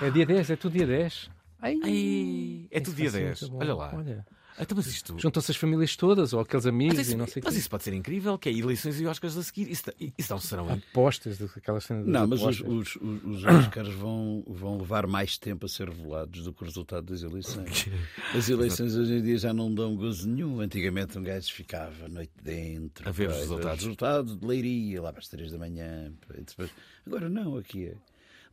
[0.00, 1.30] É dia 10, é tudo dia 10.
[1.62, 3.40] Ai, Ai, é tudo dia isso vai ser 10.
[3.42, 3.58] muito bom.
[3.60, 3.92] Olha lá.
[3.96, 4.26] Olha.
[4.60, 5.16] Então, mas isto.
[5.18, 7.60] Juntam-se as famílias todas, ou aqueles amigos Mas isso, e não sei o mas quê.
[7.60, 9.70] isso pode ser incrível, que é eleições e Oscars a seguir.
[9.70, 9.84] Isso,
[10.18, 10.68] isso não serão.
[10.70, 15.66] Apostas, daquelas cenas Não, mas os, os, os, os Oscars vão, vão levar mais tempo
[15.66, 17.88] a ser revelados do que o resultado das eleições.
[18.34, 20.60] As eleições hoje em dia já não dão gozo nenhum.
[20.60, 23.08] Antigamente um gajo ficava a noite dentro.
[23.08, 23.80] A ver os resultados.
[23.84, 26.12] resultados de leiria, lá para as três da manhã.
[26.36, 26.70] depois-
[27.06, 27.94] Agora não, aqui é.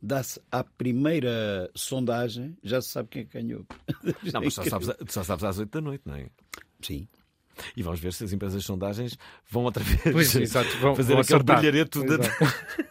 [0.00, 3.66] Dá-se à primeira sondagem, já se sabe quem é que ganhou.
[4.32, 6.30] Não, mas só sabes, só sabes às 8 da noite, não é?
[6.80, 7.08] Sim.
[7.76, 9.18] E vamos ver se as empresas de sondagens
[9.50, 12.18] vão outra vez Pois, exato, vão- fazer vão aquele brilhareto de...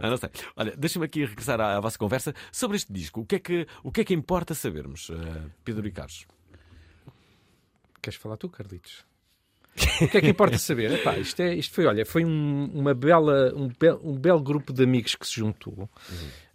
[0.00, 0.30] Ah, não sei.
[0.56, 3.20] Olha, deixa-me aqui regressar à, à vossa conversa sobre este disco.
[3.20, 6.26] O que é que, o que, é que importa sabermos, eh, Pedro e Carlos?
[8.02, 9.04] Queres falar tu, Carlitos?
[10.02, 10.92] O que é que importa saber?
[10.92, 14.72] Epá, isto, é, isto foi, olha, foi um, uma bela, um, bel, um belo grupo
[14.72, 15.88] de amigos que se juntou.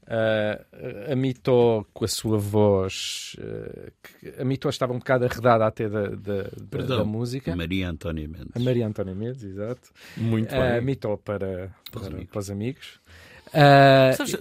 [0.08, 5.66] Uh, a Mitó com a sua voz, uh, que- a Mitó estava um bocado arredada
[5.66, 7.56] até da, da, Perdão, da música.
[7.56, 8.52] Maria Antónia Mendes.
[8.56, 9.90] A Maria Antónia Mendes, exato.
[10.16, 10.82] Muito A bem.
[10.82, 12.32] Mitó para, Para os para, amigos.
[12.32, 13.00] para os amigos.
[13.52, 14.38] Ah, Sabes,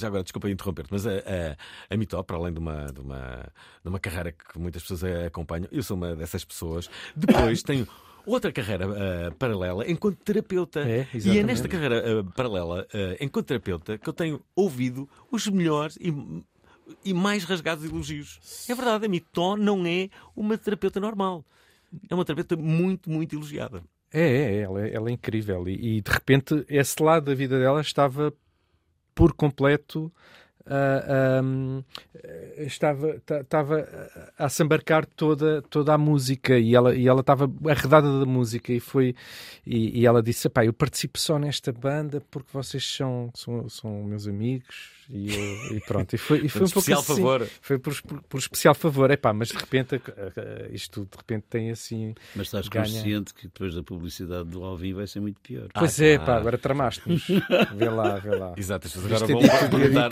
[0.00, 1.56] já agora, desculpa interromper-te, mas a, a,
[1.90, 3.44] a Mitó, para além de uma, de, uma,
[3.82, 7.88] de uma carreira que muitas pessoas a- acompanham, eu sou uma dessas pessoas, depois tenho
[8.28, 10.80] outra carreira ah, paralela enquanto terapeuta.
[10.80, 15.46] É, e é nesta carreira ah, paralela, ah, enquanto terapeuta, que eu tenho ouvido os
[15.48, 16.12] melhores e,
[17.04, 18.40] e mais rasgados elogios.
[18.68, 21.44] É verdade, a Mitó não é uma terapeuta normal.
[22.08, 23.82] É uma terapeuta muito, muito elogiada.
[24.12, 25.68] É, é, é, ela, é- ela é incrível.
[25.68, 28.32] E, e, de repente esse lado da vida dela estava
[29.14, 30.12] por completo.
[30.68, 31.82] Ah,
[32.58, 33.86] estava, ta- estava
[34.38, 38.72] a se embarcar toda, toda a música e ela, e ela estava arredada da música
[38.72, 39.14] e foi
[39.66, 44.02] e, e ela disse, "Epá, eu participo só nesta banda porque vocês são, são, são
[44.04, 47.14] meus amigos e, eu- e pronto, e foi, e foi um pouco especial assim.
[47.16, 47.48] favor.
[47.62, 50.00] foi por, por, por especial favor, Epá, mas de repente ah,
[50.36, 52.84] ah, isto de repente tem assim Mas estás Ganha.
[52.84, 55.68] consciente que depois da publicidade do Alvin vai ser muito pior.
[55.74, 56.24] Pois é, tá.
[56.26, 57.26] pá, agora tramaste-nos.
[57.26, 58.54] Vê lá, vê lá.
[58.58, 60.08] Exato, Devias agora vão perguntar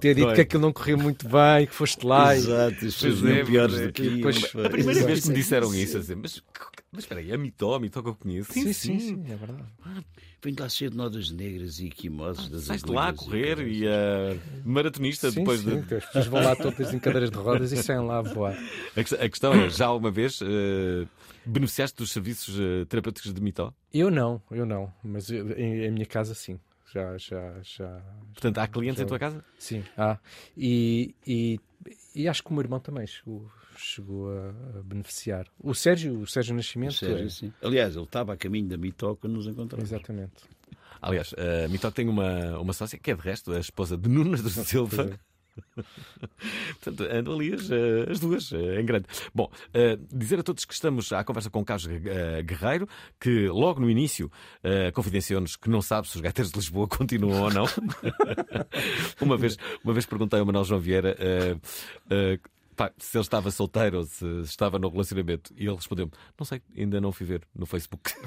[0.00, 0.34] ter dito- não é?
[0.34, 2.36] que aquilo não correu muito bem, que foste lá.
[2.36, 3.86] Exato, Pois é, piores pois é.
[3.86, 4.60] do que isto.
[4.60, 6.42] A primeira vez que me disseram isso, assim, mas,
[6.96, 8.52] mas espera aí, a Mitó, a Mitó que eu conheço.
[8.52, 9.62] Sim, sim, sim, é verdade.
[10.42, 13.58] Vem lá cheio de nodas negras e quimoses das Sais de lá a e correr
[13.68, 15.94] e a maratonista Sim, depois sim, de.
[15.94, 18.56] as pessoas vão lá todas em cadeiras de rodas e saem lá a voar.
[18.96, 21.06] A, ques- a questão é, já alguma vez eh,
[21.44, 23.72] beneficiaste dos serviços eh, terapêuticos de Mitó?
[23.92, 26.58] Eu não, eu não, mas eu- em, em minha casa sim.
[26.92, 28.00] Já, já, já.
[28.32, 29.44] Portanto, há clientes já- em tua casa?
[29.58, 30.18] Sim, há.
[30.56, 31.58] E, e,
[32.22, 34.48] e acho que o meu irmão também chegou, chegou a,
[34.78, 35.46] a beneficiar.
[35.62, 36.94] O Sérgio, o Sérgio Nascimento.
[36.94, 37.52] Sérgio, é- sim.
[37.62, 39.90] Aliás, ele estava a caminho da Mitó quando nos encontramos.
[39.90, 40.32] Exatamente.
[41.02, 44.42] Aliás, a Mitó tem uma, uma sócia que é de resto a esposa de Nunes
[44.42, 45.18] do Silva.
[46.82, 49.06] Portanto, andam ali as, eh, as duas, eh, em grande.
[49.34, 52.88] Bom, eh, dizer a todos que estamos à conversa com Carlos Guerreiro,
[53.20, 54.30] que logo no início
[54.94, 57.64] confidenciou-nos que não sabe se os gaiteiros de Lisboa continuam ou não.
[59.20, 61.16] uma, vez, uma vez perguntei ao Manuel João Vieira
[62.76, 65.52] pá, se ele estava solteiro ou se estava no relacionamento.
[65.56, 68.12] E ele respondeu-me: Não sei, ainda não fui ver no Facebook.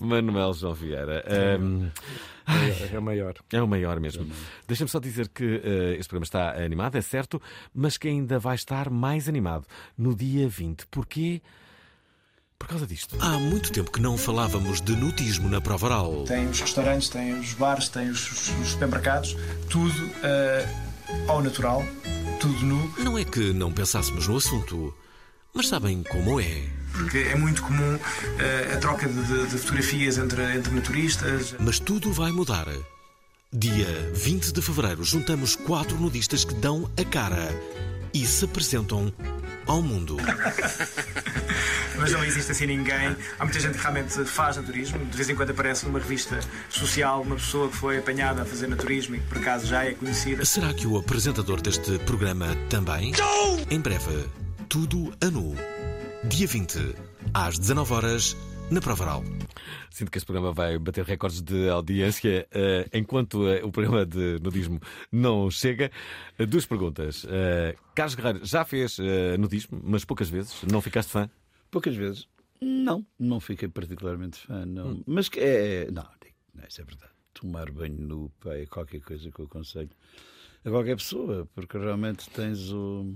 [0.00, 1.22] Manuel João Vieira.
[1.26, 1.56] É,
[2.92, 3.34] é o maior.
[3.52, 4.26] é o maior mesmo.
[4.66, 7.40] Deixa-me só dizer que eh, este programa está animado, é certo,
[7.72, 10.86] mas que ainda vai estar mais animado no dia 20.
[10.86, 11.40] Porquê?
[12.60, 13.16] Por causa disto.
[13.18, 16.24] Há muito tempo que não falávamos de nutismo na Provaral.
[16.24, 19.34] Tem os restaurantes, tem os bares, tem os, os- os supermercados,
[19.70, 19.92] tudo
[20.22, 20.68] eh,
[21.26, 21.82] ao natural,
[22.38, 24.94] tudo nu, Não é que não pensássemos no assunto,
[25.54, 26.62] mas sabem como é.
[26.92, 27.98] porque é muito comum
[28.38, 31.54] eh, a troca de, de- de fotografias entre, entre naturistas.
[31.58, 32.66] Mas tudo vai mudar.
[33.52, 37.48] Dia 20 de fevereiro, juntamos quatro nudistas que dão a cara
[38.12, 39.12] e se apresentam
[39.66, 40.16] ao mundo.
[41.96, 43.14] Mas não existe assim ninguém.
[43.38, 44.98] Há muita gente que realmente faz naturismo.
[45.04, 48.68] De vez em quando aparece numa revista social uma pessoa que foi apanhada a fazer
[48.68, 50.44] naturismo e que por acaso já é conhecida.
[50.44, 53.12] Será que o apresentador deste programa também?
[53.70, 54.24] Em breve,
[54.68, 55.54] tudo a nu.
[56.24, 56.94] Dia 20,
[57.34, 58.36] às 19 horas
[58.70, 59.24] na Provaral.
[59.90, 64.38] Sinto que este programa vai bater recordes de audiência eh, enquanto eh, o programa de
[64.40, 64.80] nudismo
[65.10, 65.90] não chega.
[66.38, 67.26] Eh, duas perguntas.
[67.94, 68.98] Carlos Guerreiro já fez
[69.38, 70.62] nudismo, mas poucas vezes.
[70.70, 71.28] Não ficaste fã?
[71.70, 72.28] Poucas vezes.
[72.60, 75.02] Não, não fiquei particularmente fã, não.
[75.06, 75.90] Mas que é.
[75.90, 76.06] Não,
[76.54, 77.12] não, isso é verdade.
[77.34, 79.90] Tomar banho nu pá, é qualquer coisa que eu aconselho
[80.64, 83.14] a qualquer pessoa, porque realmente tens o.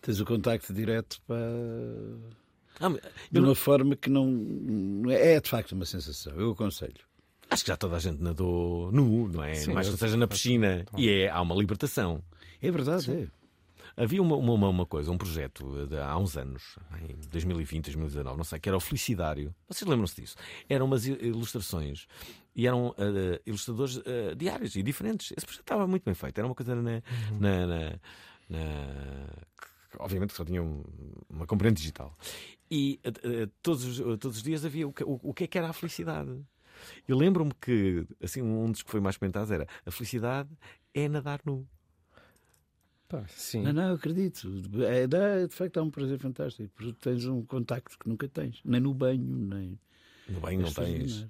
[0.00, 2.43] Tens o contacto direto para.
[2.80, 4.26] Ah, mas De não- uma forma que não.
[4.26, 6.32] não é, é de facto uma sensação.
[6.34, 6.94] Eu aconselho.
[7.50, 9.54] Acho que já toda a gente nadou nu, não é?
[9.54, 10.84] Sim, Mais que eu- seja na piscina.
[10.96, 12.22] E é, há uma libertação.
[12.60, 13.28] É verdade, é.
[13.96, 16.76] Havia uma, uma, uma coisa, um projeto de, há uns anos,
[17.08, 19.54] em 2020, 2019, não sei, que era o Felicidário.
[19.68, 20.34] Vocês lembram-se disso?
[20.68, 22.08] Eram umas ilustrações
[22.56, 25.32] e eram eh, ilustradores eh, diários e diferentes.
[25.36, 26.36] Esse projeto estava muito bem feito.
[26.38, 26.82] Era uma coisa na.
[27.38, 27.98] na, na-
[28.48, 29.28] na-
[29.90, 30.82] que, obviamente que só tinha um-
[31.30, 32.16] uma componente digital.
[32.70, 35.46] E eh, eh, todos, os- todos os dias havia o que, o, o que é
[35.46, 36.30] que era a felicidade.
[37.06, 40.48] Eu lembro-me que assim, um dos que foi mais comentados era a felicidade
[40.92, 41.66] é nadar nu.
[43.08, 43.62] Pá, sim.
[43.62, 44.48] Não, não, acredito.
[44.82, 46.70] É, dá, de facto, é um prazer fantástico.
[46.74, 48.60] Porque tens um contacto que nunca tens.
[48.64, 49.78] Nem no banho, nem.
[50.28, 51.20] No banho não tens.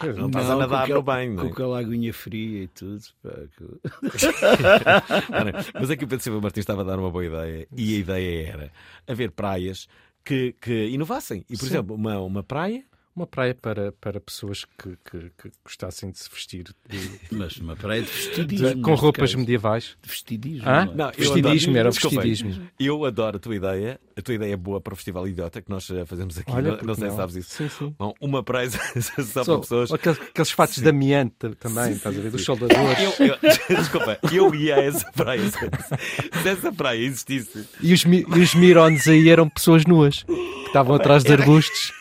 [0.00, 1.52] não- Não estás a nadar no banho, não Com é?
[1.52, 3.02] aquela aguinha fria e tudo.
[3.22, 3.80] pá, que-
[5.74, 7.98] Mas é que o Pedro Silva Martins estava a dar uma boa ideia e a
[7.98, 8.72] ideia era
[9.06, 9.88] haver praias
[10.24, 11.44] que, que inovassem.
[11.48, 11.66] E, por Sim.
[11.66, 12.84] exemplo, uma, uma praia.
[13.14, 17.74] Uma praia para, para pessoas que, que, que gostassem de se vestir de- Mas uma
[17.74, 18.82] praia de de- vestidismo.
[18.82, 19.38] com neste roupas caso.
[19.38, 19.96] medievais.
[20.00, 20.68] De vestidismo.
[20.68, 20.84] Hã?
[20.94, 22.20] não Vestidismo, adoro- era o Desculpem.
[22.30, 22.68] vestidismo.
[22.78, 24.00] Eu adoro a tua ideia.
[24.16, 26.52] A tua ideia é boa para o Festival Idiota que nós fazemos aqui.
[26.52, 27.50] Olha, não, não sei se sabes isso.
[27.54, 27.94] Sim, sim.
[27.98, 28.78] Bom, uma praia só,
[29.42, 29.92] Só- para pessoas.
[29.92, 32.30] Aqueles, aqueles fatos de amiante também, estás a ver?
[32.30, 33.18] Dos soldadores.
[33.18, 33.38] Eu, eu-
[33.76, 35.42] desculpa, eu ia a essa praia.
[35.50, 37.66] Se, essa praia existisse.
[37.80, 40.32] E os, e os mirones aí eram pessoas nuas que
[40.68, 41.92] estavam atrás de arbustos.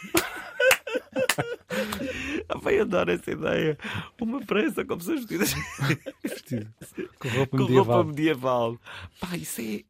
[2.64, 3.78] Bem, adoro essa ideia.
[4.20, 4.40] Uma
[4.72, 5.54] só com pessoas vestidas
[7.20, 7.96] Com roupa com medieval.
[7.96, 8.78] roupa medieval.
[9.20, 9.84] Pá, isso é.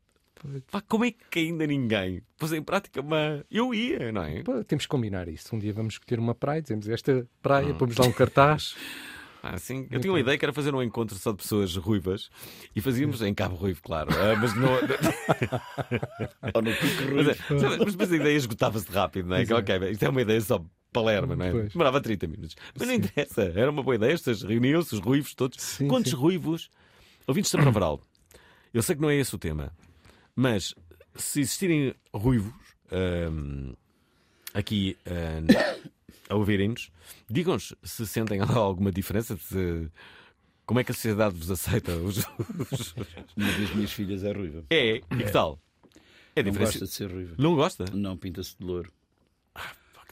[0.72, 3.43] Pá, como é que ainda ninguém pôs em prática uma.
[3.52, 4.41] Eu ia, não é?
[4.43, 5.56] Pô, temos que combinar isso.
[5.56, 7.26] Um dia vamos escolher uma praia, dizemos esta Hum.
[7.41, 8.76] praia, pomos lá um cartaz.
[9.41, 9.88] Ah, sim.
[9.89, 12.30] Eu tinha uma ideia que era fazer um encontro só de pessoas ruivas
[12.75, 14.10] e fazíamos em Cabo Ruivo, claro.
[14.12, 14.69] Ah, mas não.
[16.54, 17.32] Ou no Pico mas, Ruivo.
[17.32, 19.45] é, sabe, mas depois a ideia esgotava-se rápido, não é?
[19.45, 21.52] Que, ok, isto é uma ideia só Palermo, não é?
[21.52, 21.71] Pois.
[21.71, 22.56] Demorava 30 minutos.
[22.78, 24.13] Mas não interessa, era uma boa ideia.
[24.13, 25.62] As pessoas reuniam-se, os ruivos todos.
[25.62, 26.17] Sim, Quantos sim.
[26.17, 26.69] ruivos?
[27.28, 28.02] Ouvintes da Provaral,
[28.73, 29.71] eu sei que não é esse o tema,
[30.36, 30.73] mas
[31.15, 32.52] se existirem ruivos
[34.54, 34.97] aqui
[36.30, 36.91] a ouvirem-nos,
[37.30, 39.89] digam-nos se sentem alguma diferença, se-
[40.65, 41.95] como é que a sociedade vos aceita.
[41.95, 42.24] Os,
[43.36, 44.63] Uma das minhas filhas é ruiva.
[44.69, 45.60] É, e que tal?
[46.36, 47.36] É Não diferença- gosta de ser ruiva.
[47.38, 47.86] Não gosta?
[47.93, 48.91] Não, pinta-se de louro.
[49.54, 50.06] Pá,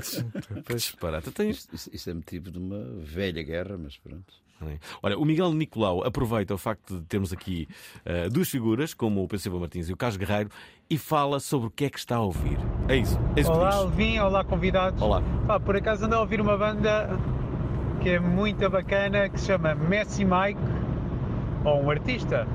[0.00, 1.30] que- que disparate.
[1.30, 4.34] Tens- isto- isto é motivo de uma velha guerra, mas pronto.
[4.60, 4.78] Bem.
[5.02, 7.68] Olha, o Miguel Nicolau aproveita o facto de termos aqui
[8.04, 10.50] eh, duas figuras, como o Pedro Silva Martins e o Carlos Guerreiro,
[10.90, 12.58] e fala sobre o que é que está a ouvir.
[12.88, 13.18] É isso.
[13.36, 13.74] É isso Olá.
[13.74, 15.00] Alvin, olá, convidados.
[15.00, 15.22] Olá.
[15.46, 17.08] Pá, por acaso ando a ouvir uma banda
[18.00, 20.60] que é muito bacana, que se chama Messi Mike,
[21.64, 22.46] ou um artista.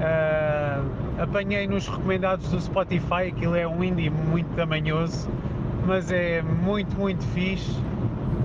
[0.00, 0.82] Ah,
[1.22, 5.28] apanhei nos recomendados do Spotify, aquilo é um indie muito tamanhoso,
[5.86, 7.74] mas é muito, muito fixe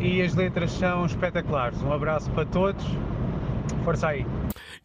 [0.05, 1.81] e as letras são espetaculares.
[1.81, 2.83] Um abraço para todos,
[3.83, 4.25] força aí.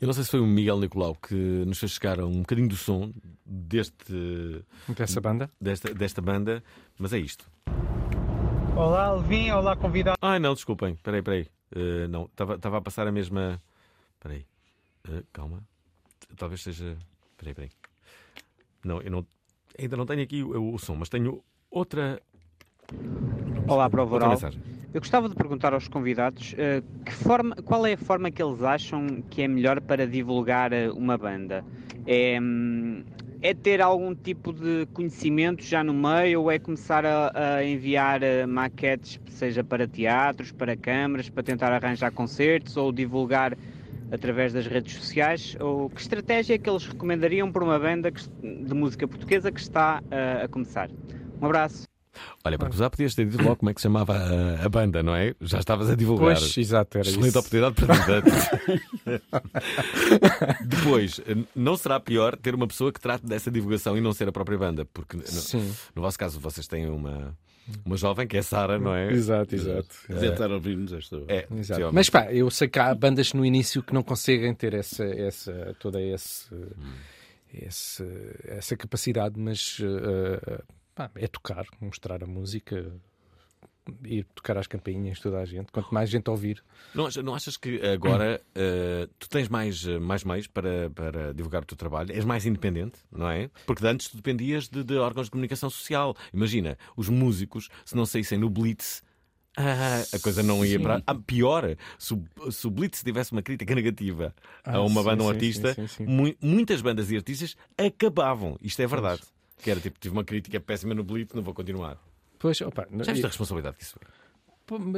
[0.01, 2.77] Eu não sei se foi o Miguel Nicolau que nos fez chegar um bocadinho do
[2.77, 3.13] som
[3.45, 5.51] deste, Dessa banda?
[5.61, 6.63] desta, desta banda,
[6.99, 7.45] mas é isto.
[8.75, 10.19] Olá, Alvin, olá, convidados.
[10.23, 11.47] Ai não, desculpem, peraí, peraí.
[11.75, 13.61] Eh, não, estava estava a passar a mesma.
[14.19, 14.47] Peraí.
[15.09, 15.63] Eh, calma.
[16.37, 16.97] Talvez seja.
[17.37, 17.71] Peraí, peraí.
[18.83, 19.27] Não, eu não.
[19.79, 22.21] Ainda não tenho aqui o, o som, mas tenho outra.
[23.69, 24.31] Olá, para o outra Voral.
[24.31, 24.63] mensagem.
[24.93, 26.55] Eu gostava de perguntar aos convidados
[27.05, 30.91] que forma, qual é a forma que eles acham que é melhor para divulgar eh,
[30.91, 31.65] uma banda?
[32.07, 33.05] É, hum,
[33.41, 38.21] é ter algum tipo de conhecimento já no meio ou é começar a, a enviar
[38.25, 43.57] eh, maquetes, seja para teatros, para câmaras, para tentar arranjar concertos ou divulgar
[44.11, 45.57] através das redes sociais?
[45.61, 50.03] Ou que estratégia é que eles recomendariam para uma banda de música portuguesa que está
[50.11, 50.91] eh, a começar?
[51.41, 51.89] Um abraço.
[52.45, 55.03] Olha, para já podias ter dito logo como é que se chamava a, a banda,
[55.03, 55.35] não é?
[55.41, 56.37] Já estavas a divulgar.
[56.37, 57.39] Pois, exato, era Excelente isso.
[57.39, 59.21] oportunidade perdida.
[60.65, 61.21] Depois,
[61.55, 64.59] não será pior ter uma pessoa que trate dessa divulgação e não ser a própria
[64.59, 65.73] banda, porque no, Sim.
[65.95, 67.37] no vosso caso vocês têm uma,
[67.85, 69.13] uma jovem que é Sara, não é?
[69.13, 69.89] Exato, exato.
[70.09, 71.27] Deve estar a ouvir-nos esta hora.
[71.29, 71.91] É, Exato.
[71.93, 75.77] Mas pá, eu sei que há bandas no início que não conseguem ter essa, essa
[75.79, 76.49] toda esse,
[77.53, 78.05] esse-
[78.47, 80.63] essa capacidade, mas eh,
[81.09, 82.93] pá, é tocar, mostrar a música,
[84.05, 85.73] ir tocar às campainhas, toda a gente.
[85.73, 86.63] Quanto mais gente ouvir,
[86.95, 91.33] Não, achas- não achas que agora eh, tu tens mais, eh, mais meios para, para
[91.35, 92.13] divulgar o teu trabalho?
[92.13, 93.51] És mais independente, não é?
[93.67, 96.15] Porque antes tu dependias de, de órgãos de comunicação social.
[96.33, 99.03] Imagina, os músicos, se não saíssem no Blitz.
[99.57, 100.83] ah, a coisa não ia Sim.
[100.85, 101.03] para.
[101.07, 104.33] Ah, pior, se o, se o Blitz tivesse uma crítica negativa
[104.63, 108.57] a Ah, uma sim, banda, um sim, artista, sim, mu- muitas bandas e artistas acabavam.
[108.63, 109.23] Isto é verdade.
[109.63, 111.97] Que era tipo, tive uma crítica péssima no Blitz, não vou continuar.
[112.39, 114.21] Pois, opa, Já viste a responsabilidade que isso é?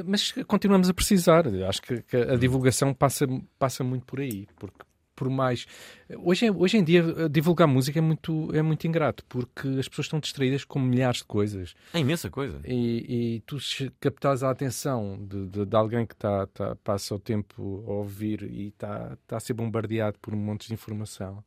[0.07, 1.46] Mas continuamos a precisar.
[1.46, 3.27] Eu Acho que, que a divulgação passa,
[3.59, 4.46] passa muito por aí.
[4.57, 4.79] Porque
[5.16, 5.66] por mais.
[6.18, 9.88] Hoje, em- hoje em dia, eh, divulgar música é muito, é muito ingrato, porque as
[9.88, 11.75] pessoas estão distraídas com milhares de coisas.
[11.94, 12.61] É imensa coisa.
[12.66, 17.14] E, e tu se captares a atenção de, de- de alguém que tá, tá- passa
[17.14, 21.42] o tempo a ouvir e está tá a ser bombardeado por um monte de informação.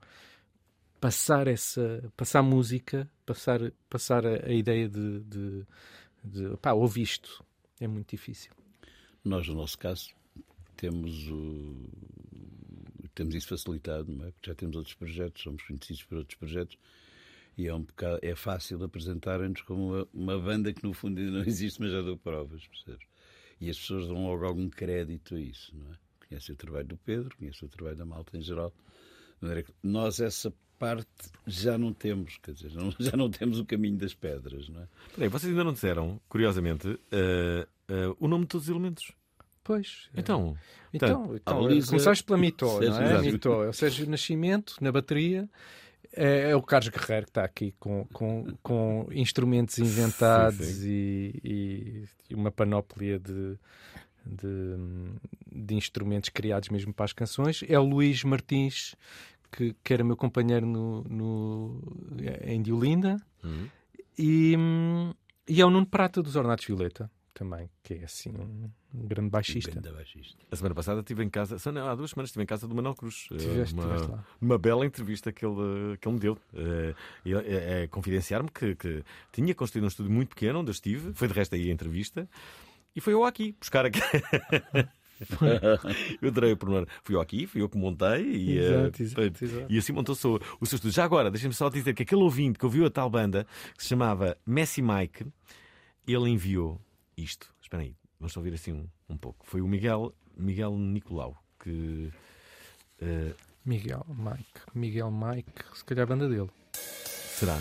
[1.00, 2.12] Passar essa.
[2.16, 5.20] Passar música, passar, passar a, a ideia de.
[5.22, 5.66] de,
[6.24, 7.44] de pá, ouve isto.
[7.80, 8.52] É muito difícil.
[9.24, 10.10] Nós, no nosso caso,
[10.76, 11.90] temos o
[13.16, 14.32] temos isso facilitado, não é?
[14.32, 16.78] Porque já temos outros projetos, somos conhecidos por outros projetos
[17.58, 21.32] e é um bocado, é fácil apresentarem-nos como uma, uma banda que no fundo ainda
[21.32, 23.08] não existe, mas já deu provas, percebes?
[23.60, 25.98] E as pessoas dão logo algum crédito a isso, não é?
[26.28, 28.74] Conhecem o trabalho do Pedro, conhecem o trabalho da malta em geral.
[29.82, 31.08] Nós essa parte
[31.48, 34.88] já não temos, quer dizer, não- já não temos o caminho das pedras, não é?
[35.14, 39.12] Peraí, vocês ainda não disseram, curiosamente, eh, eh, o nome de todos os elementos.
[39.64, 40.10] Pois.
[40.16, 40.56] Então,
[40.94, 43.22] Então, portanto, então a Luísa- começaste pela Mitó, não é?
[43.22, 45.50] Mitó, é o Sérgio Nascimento, na bateria.
[46.14, 51.42] É, é o Carlos Guerreiro que está aqui com, com, com instrumentos inventados Sim, E,
[51.44, 53.58] e- e uma panóplia de,
[54.26, 54.76] de,
[55.52, 57.64] de instrumentos criados mesmo para as canções.
[57.68, 58.96] É o Luís Martins,
[59.56, 61.82] que, que era meu companheiro no, no,
[62.44, 63.18] em Diolinda.
[63.44, 63.68] Hum.
[64.18, 64.56] E,
[65.48, 69.30] e é o Nuno Prata dos Ornatos Violeta, também, que é assim um, um grande
[69.30, 69.72] baixista.
[69.72, 70.38] Grande baixista.
[70.50, 72.74] A semana passada estive em casa, só não, há duas semanas estive em casa do
[72.74, 73.28] Manuel Cruz.
[73.32, 74.26] Eh, Tiveste- uma, tiveste lá.
[74.42, 76.38] uma bela entrevista que ele, que ele me deu.
[76.54, 76.96] Eh,
[77.26, 79.04] e ele, é, é confidenciar-me que, que
[79.34, 82.28] tinha construído um estúdio muito pequeno onde eu estive, foi de resto aí a entrevista,
[82.96, 84.00] e foi eu aqui buscar aqui.
[86.22, 86.88] eu adorei o pormenor.
[87.04, 89.66] Fui eu aqui, fui eu que montei e, eh, Exato, exato, exato.
[89.70, 90.96] e assim montou-se o, o seu estúdio.
[90.96, 93.46] Já agora, deixem-me só dizer que aquele ouvinte que ouviu a tal banda
[93.78, 95.26] que se chamava Messi Mike,
[96.08, 96.80] ele enviou
[97.18, 97.54] isto.
[97.62, 99.46] Espera aí, vamos só ouvir assim um, um pouco.
[99.48, 102.12] Foi o Miguel, Miguel Nicolau que.
[103.02, 103.32] eh,
[103.66, 104.62] Miguel Mike.
[104.76, 106.50] Miguel Mike, se calhar a banda dele.
[106.74, 107.58] será?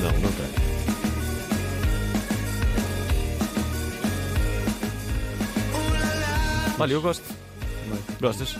[0.00, 0.67] Não, não tem.
[6.78, 7.24] Olha, eu gosto.
[8.20, 8.56] Gostas?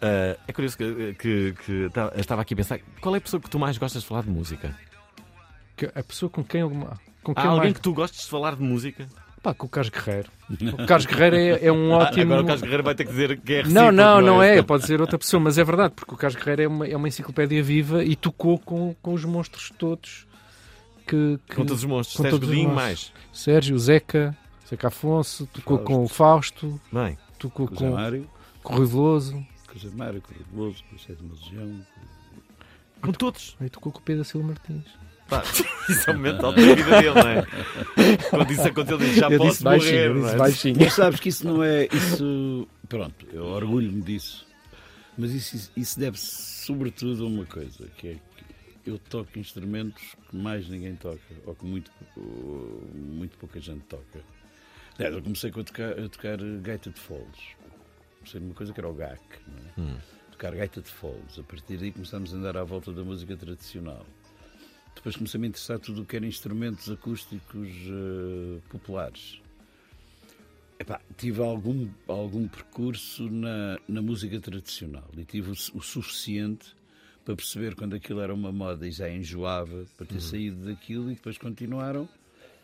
[0.00, 3.40] Eh, é curioso que, que, que tá- estava aqui a pensar qual é a pessoa
[3.40, 4.76] que tu mais gostas de falar de música?
[5.76, 6.70] Que a pessoa com quem eu.
[7.22, 7.74] Com Há quem eu alguém mais...
[7.74, 9.06] que tu gostes de falar de música?
[9.42, 10.28] Pá, com o Carlos Guerreiro.
[10.78, 12.22] O Carlos Guerreiro é, é um Ah, ótimo.
[12.24, 14.58] Agora o Carlos Guerreiro vai ter que dizer que é Não, não, não é.
[14.58, 14.62] é?
[14.62, 17.08] Pode ser outra pessoa, mas é verdade, porque o Carlos Guerreiro é uma, é uma
[17.08, 20.26] enciclopédia viva e tocou com, com os monstros todos.
[21.06, 22.16] Que, que- Com todos os monstros.
[22.16, 23.12] com Sérgio todos os Godinho, mais.
[23.32, 24.36] Sérgio, Zeca,
[24.68, 28.30] Zeca Afonso, tocou com o Fausto, Bem, tocou Com o com, Mário,
[28.62, 31.86] com o Rui Veloso, com o Zé Mário, com o Veloso, com o Sétimo Legião.
[33.00, 33.56] com todos.
[33.60, 34.84] e tocou com o Pedro Silva Martins.
[35.28, 35.42] Pá,
[35.88, 37.46] isso é o momento alto da vida dele, não é?
[38.30, 40.14] Quando isso aconteceu, ele já Eu posso disse baixinho, morrer.
[40.22, 40.36] não é?
[40.36, 40.76] baixinho.
[40.78, 41.86] Mas sabes que isso não é.
[41.92, 42.68] Isso.
[42.88, 44.46] Pronto, eu orgulho-me disso.
[45.18, 50.36] Mas isso, isso deve-se sobretudo a uma coisa, que é que eu toco instrumentos que
[50.36, 54.20] mais ninguém toca, ou que muito, ou muito pouca gente toca.
[54.98, 57.56] Aliás, eu comecei com a tocar, a tocar gaita de foles.
[58.18, 59.20] Comecei numa coisa que era o GAC,
[59.76, 59.80] é?
[59.80, 59.96] Hum.
[60.32, 61.38] Tocar gaita de foles.
[61.38, 64.04] A partir daí começámos a andar à volta da música tradicional.
[64.96, 69.40] Depois comecei a me interessar tudo o que era instrumentos acústicos eh, populares.
[70.80, 76.74] Epá, tive algum, algum percurso na, na música tradicional e tive o, o suficiente
[77.24, 81.14] para perceber quando aquilo era uma moda e já enjoava para ter saído daquilo e
[81.14, 82.08] depois continuaram.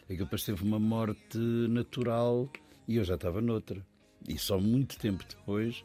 [0.05, 2.51] Aquilo depois teve uma morte natural
[2.87, 3.85] e eu já estava noutra.
[4.29, 5.85] E só muito tempo depois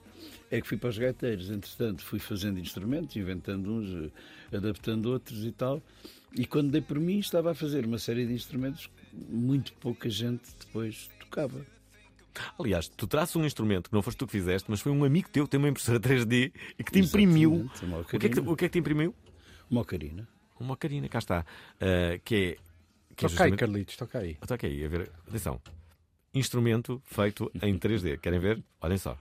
[0.50, 1.50] é que fui para os gaiteiros.
[1.50, 4.12] Entretanto, fui fazendo instrumentos, inventando uns,
[4.54, 5.82] adaptando outros e tal.
[6.36, 10.10] E quando dei por mim, estava a fazer uma série de instrumentos que muito pouca
[10.10, 11.66] gente depois tocava.
[12.58, 15.30] Aliás, tu trazes um instrumento que não foste tu que fizeste, mas foi um amigo
[15.30, 17.54] teu que tem uma impressora 3D e que te imprimiu.
[17.54, 19.14] Exatamente, uma O que, é que, o que é que te imprimiu?
[19.70, 20.28] Uma ocarina.
[20.60, 21.46] Uma ocarina, cá está.
[21.82, 22.58] Ah, que
[23.20, 23.22] é.
[23.22, 24.36] Que é Toca aí, justamente- Carlitos, toca aí.
[24.36, 25.12] Toca aí, a ver.
[25.28, 25.62] Atenção.
[26.34, 28.18] Instrumento feito em 3D.
[28.18, 28.64] Querem ver?
[28.82, 29.18] Olhem só.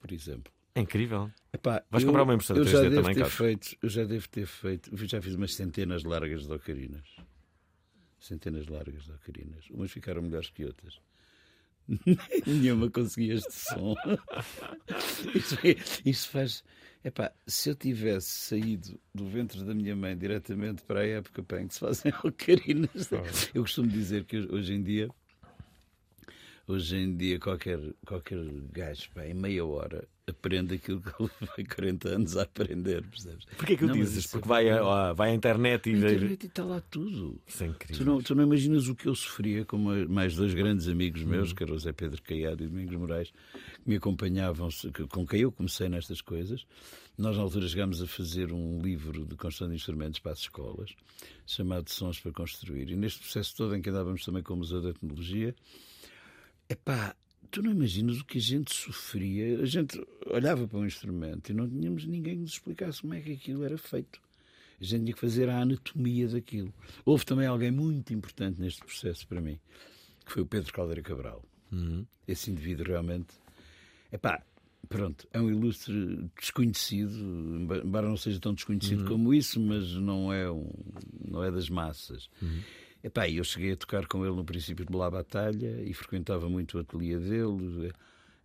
[0.00, 0.52] por exemplo.
[0.74, 1.30] É incrível.
[1.52, 3.36] Epá, Vais eu- comprar uma impressora eu já 3D devo também, ter Carlos?
[3.36, 7.02] feito, Eu já devo ter feito, já fiz umas centenas largas de ocarinas.
[8.22, 9.68] Centenas largas de ocarinas.
[9.70, 11.00] Umas ficaram melhores que outras.
[12.46, 13.94] Nenhuma conseguia este som.
[16.04, 16.64] Isso, é- faz.
[17.04, 21.66] Epá, se eu tivesse saído do ventre da minha mãe diretamente para a época em
[21.66, 23.10] que se fazem ocarinas,
[23.52, 25.08] eu costumo dizer que hoje em dia
[26.64, 28.38] Hoje em dia, qualquer, qualquer
[28.72, 33.44] gajo, pá, em meia hora, aprende aquilo que ele foi 40 anos a aprender, percebes?
[33.56, 34.18] Porquê que o dizes?
[34.24, 35.94] isso é Porque vai, a- vai à internet e.
[35.94, 37.40] Na internet está lá tudo.
[37.46, 37.68] Isso é.
[37.68, 41.22] Tu não, tu não imaginas o que eu sofria com ma- mais dois grandes amigos
[41.24, 41.54] meus, Uhum.
[41.56, 43.30] que eram o Zé Pedro Caiado e Domingos Moraes,
[43.82, 44.68] que me acompanhavam,
[45.10, 46.64] com quem eu comecei nestas coisas.
[47.18, 50.94] Nós, na altura, chegámos a fazer um livro de construção de instrumentos para as escolas,
[51.46, 52.88] chamado Sons para Construir.
[52.90, 55.54] E neste processo todo, em que andávamos também com o Museu da Etnologia,
[56.70, 57.14] epá,
[57.52, 59.60] tu não imaginas o que a gente sofria.
[59.60, 63.20] A gente olhava para um instrumento e não tínhamos ninguém que nos explicasse como é
[63.20, 64.20] que aquilo era feito.
[64.80, 66.72] A gente tinha que fazer a anatomia daquilo.
[67.04, 69.60] Houve também alguém muito importante neste processo para mim,
[70.26, 71.44] que foi o Pedro Caldeira Cabral.
[71.70, 72.04] Uhum.
[72.26, 73.34] Esse indivíduo realmente.
[74.10, 74.42] Epá,
[74.88, 77.14] pronto, é um ilustre desconhecido,
[77.84, 79.08] embora não seja tão desconhecido Uhum.
[79.08, 80.68] como isso, mas não é, um,
[81.30, 82.28] não é das massas.
[82.40, 82.60] Uhum.
[83.04, 86.76] Epá, eu cheguei a tocar com ele no princípio de La Batalha e frequentava muito
[86.78, 87.92] o ateliê dele.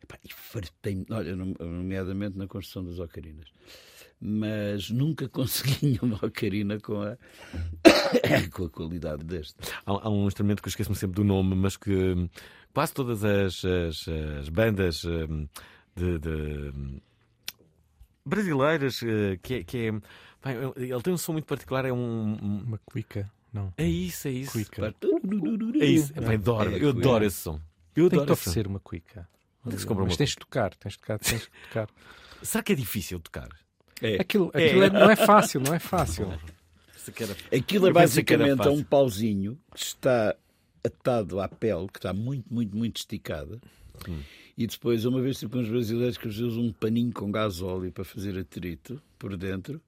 [0.04, 3.48] Epá, e fartei-me, olha, nomeadamente na construção das ocarinas.
[4.20, 7.18] Mas nunca consegui uma ocarina com a,
[8.52, 9.56] com a qualidade deste.
[9.86, 12.28] Há, há um instrumento que eu esqueço-me sempre do nome, mas que hum,
[12.74, 14.08] quase todas as, as-
[14.40, 15.48] as bandas hum,
[15.96, 17.00] de, de, hum,
[18.26, 19.64] brasileiras, eh, que é.
[19.64, 19.92] Que é
[20.78, 22.36] ele tem um som muito particular, é um.
[22.36, 23.74] Uma cuica, não.
[23.78, 24.52] É isso, é isso.
[24.52, 24.94] Cuica.
[25.80, 26.14] É isso.
[26.16, 27.60] Epá, adoro, É, eu adoro esse som.
[27.96, 28.42] Eu Tenho adoro som.
[28.42, 29.28] oferecer uma cuica.
[29.66, 31.50] Onde é que se compra Mas uma tens de tocar, tens de tocar, tens de
[31.68, 31.90] tocar.
[32.44, 33.50] Será que é difícil tocar?
[34.02, 34.16] É.
[34.22, 36.28] Aquilo, aquilo é- não é fácil, não é fácil.
[37.56, 40.36] Aquilo é basicamente é um pauzinho que está
[40.84, 43.60] atado à pele, que está muito, muito, muito esticada.
[44.08, 44.20] Hum.
[44.58, 47.92] E depois, uma vez com os brasileiros que eles usam um paninho com gás óleo
[47.92, 49.82] para fazer atrito por dentro.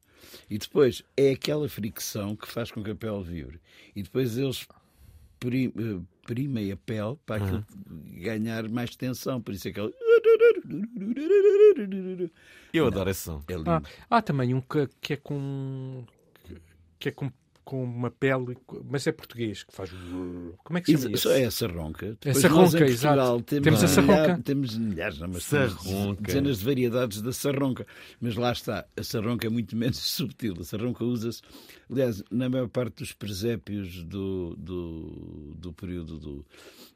[0.49, 3.59] E depois é aquela fricção que faz com que a pele vibre.
[3.95, 4.67] E depois eles
[5.43, 7.65] eh, primem a pele para aquilo
[8.15, 9.41] ganhar mais tensão.
[9.41, 9.91] Por isso é que ela...
[12.73, 13.41] Eu adoro esse som.
[13.47, 13.69] É lindo.
[13.69, 16.05] Ah, há também um que, que é com.
[16.99, 17.31] que é com,
[17.69, 18.57] com uma pele,
[18.89, 19.91] mas é português, que faz.
[19.91, 21.29] Como é que se chama Isso isso?
[21.29, 22.05] é essa ronca.
[22.07, 23.41] É Depois essa nós, ronca, exato.
[23.43, 24.41] Temos, Temos a sarronca.
[24.43, 26.21] Temos milhares, não, mas temos Sarronca.
[26.23, 27.85] dezenas de variedades da sarronca.
[28.19, 30.55] Mas lá está, a sarronca é muito menos subtil.
[30.59, 31.41] A sarronca usa-se,
[31.91, 36.45] aliás, na maior parte dos presépios do, do, do período do,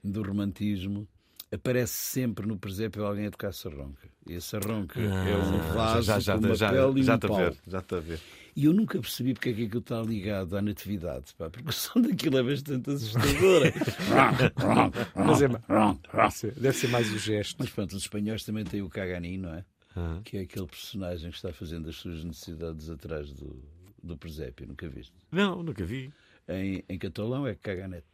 [0.03, 1.07] do romantismo,
[1.53, 4.07] aparece sempre no presépio alguém a tocar sarronca.
[4.27, 7.13] E a sarronca é um Ah, vaso já, já, com uma já, pele e já
[7.13, 7.37] um está a pau.
[7.37, 8.19] ver, já está a ver.
[8.55, 11.71] E eu nunca percebi porque é que aquilo está ligado à natividade, pá, porque o
[11.71, 13.63] som daquilo é bastante assustador.
[15.15, 15.47] Mas é,
[16.51, 17.55] deve, ser, mais o gesto.
[17.57, 19.65] Mas pronto, os espanhóis também têm o Cagani, não é?
[19.97, 20.21] Aham.
[20.23, 23.63] Que é aquele personagem que está fazendo as suas necessidades atrás do,
[24.03, 25.13] do presépio, nunca viste?
[25.31, 26.11] Não, nunca vi.
[26.47, 28.05] Em, em catalão é Caganete.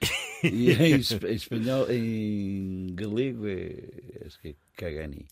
[0.42, 0.96] E em
[1.34, 5.26] espanhol, em galego é, acho que é Cagani.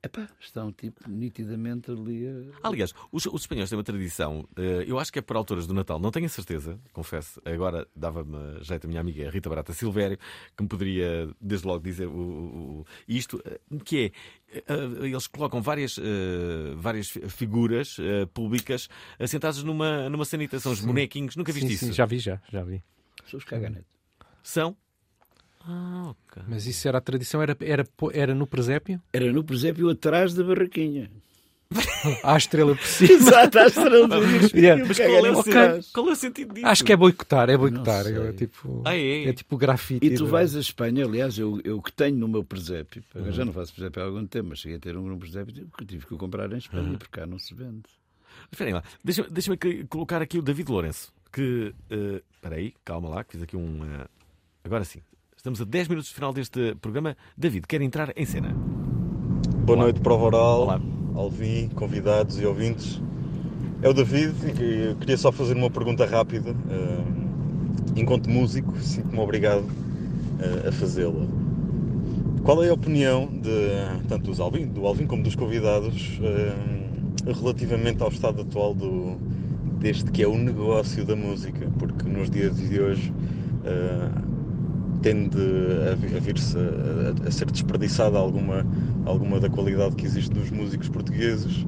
[0.00, 2.68] Epá, está um tipo nitidamente ali a...
[2.68, 5.74] Aliás, os, os espanhóis têm uma tradição, eh, eu acho que é por alturas do
[5.74, 7.42] Natal, não tenho a certeza, confesso.
[7.44, 10.16] Agora dava-me jeito a minha amiga Rita Barata Silvério,
[10.56, 14.12] que me poderia desde logo dizer o, o- o- isto, eh, que
[14.52, 15.98] é, eh, eles colocam várias,
[16.76, 17.96] várias fi- figuras
[18.32, 18.88] públicas
[19.18, 21.86] assentadas numa, numa sanita, são os bonequinhos, nunca viste Sim, isso?
[21.86, 22.84] sim, já vi, já, já vi.
[23.26, 23.84] São os Caganete.
[24.44, 24.76] São?
[25.70, 26.42] Ah, ok.
[26.48, 29.00] Mas isso era a tradição, era, era, era no presépio?
[29.12, 31.10] Era no presépio atrás da barraquinha.
[32.24, 33.12] À estrela por cima.
[33.12, 34.48] Exato, à estrela por cima.
[34.58, 34.84] Yeah.
[34.86, 35.52] Mas qual é, o, Caganete Ok.
[35.52, 35.90] atrás.
[35.92, 36.66] qual é o sentido disso?
[36.66, 38.06] Acho que é boicotar, é boicotar.
[38.06, 39.24] É tipo, Ah, é?
[39.28, 40.06] é tipo grafite.
[40.06, 43.24] E tu de- vais à Espanha, aliás, eu, eu que tenho no meu presépio, eu
[43.24, 43.32] Uhum.
[43.32, 45.84] já não faço presépio há algum tempo, mas cheguei a ter um grande presépio que
[45.84, 47.82] tive que o comprar em Espanha, porque cá não se vende.
[48.50, 49.52] Esperem lá, deixa-me deixa
[49.90, 51.12] colocar aqui o David Lourenço.
[51.30, 51.74] Que.
[51.90, 53.84] eh, Espera aí, calma lá, que fiz aqui um.
[53.84, 54.06] eh,
[54.64, 55.00] agora sim,
[55.48, 57.16] estamos a 10 minutos do final deste programa.
[57.36, 58.54] David, quer entrar em cena?
[59.64, 60.80] Boa noite, prova oral, Olá.
[61.14, 63.00] Alvin, convidados e ouvintes.
[63.80, 66.54] É o David e queria só fazer uma pergunta rápida.
[67.96, 69.64] enquanto músico, sinto-me obrigado
[70.38, 71.26] eh, a fazê-la.
[72.44, 76.20] Qual é a opinião de tanto dos Alvin, do Alvin como dos convidados
[77.24, 79.16] relativamente ao estado atual do,
[79.80, 81.70] deste que é o negócio da música?
[81.78, 83.12] Porque nos dias de hoje
[85.02, 85.38] tende
[85.90, 88.64] a, vi- a vir-se a, a- ser desperdiçada alguma,
[89.06, 91.64] alguma da qualidade que existe nos músicos portugueses,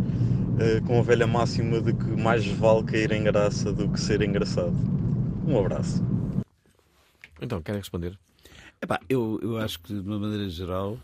[0.59, 4.21] eh, com a velha máxima de que mais vale cair em graça do que ser
[4.23, 4.75] engraçado.
[5.47, 6.03] Um abraço.
[7.41, 8.19] Então, querem responder?
[8.83, 10.99] Epá, eu, eu acho que, de uma maneira geral,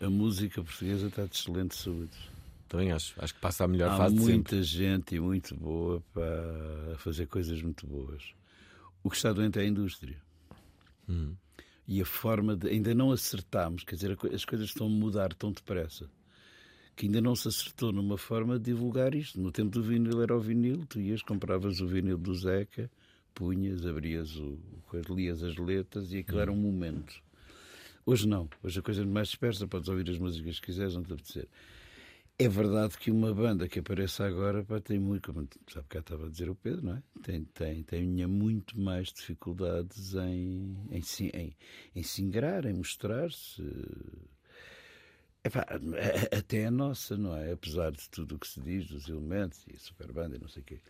[0.00, 2.10] a música portuguesa está de excelente saúde.
[2.68, 3.14] Também acho.
[3.18, 4.32] Acho que passa a melhor Há fase sempre.
[4.34, 8.22] muita gente e muito boa para fazer coisas muito boas.
[9.04, 10.16] O que está doente é a indústria.
[11.08, 11.34] Hum.
[11.86, 12.68] E a forma de.
[12.68, 16.10] Ainda não acertámos, quer dizer, as coisas estão a mudar tão depressa
[16.96, 19.38] que ainda não se acertou numa forma de divulgar isto.
[19.38, 22.90] No tempo do vinil era o vinil, tu ias, compravas o vinil do Zeca,
[23.34, 24.58] punhas, abrias o.
[25.10, 27.14] lias as letras e aquilo era um momento.
[28.06, 28.48] Hoje não.
[28.62, 31.46] Hoje a coisa é mais dispersa, podes ouvir as músicas que quiseres, não te apetecer.
[32.38, 36.26] É verdade que uma banda que apareça agora pá, tem muito, como sabe cá estava
[36.26, 37.02] a dizer o Pedro, não é?
[37.22, 41.56] Tem, tem, tem muito mais dificuldades em, em, em,
[41.94, 43.62] em se ingrar, em mostrar-se.
[45.42, 45.66] Epá,
[46.30, 47.52] até a nossa, não é?
[47.52, 50.62] Apesar de tudo o que se diz, dos elementos e a superbanda e não sei
[50.62, 50.80] o quê,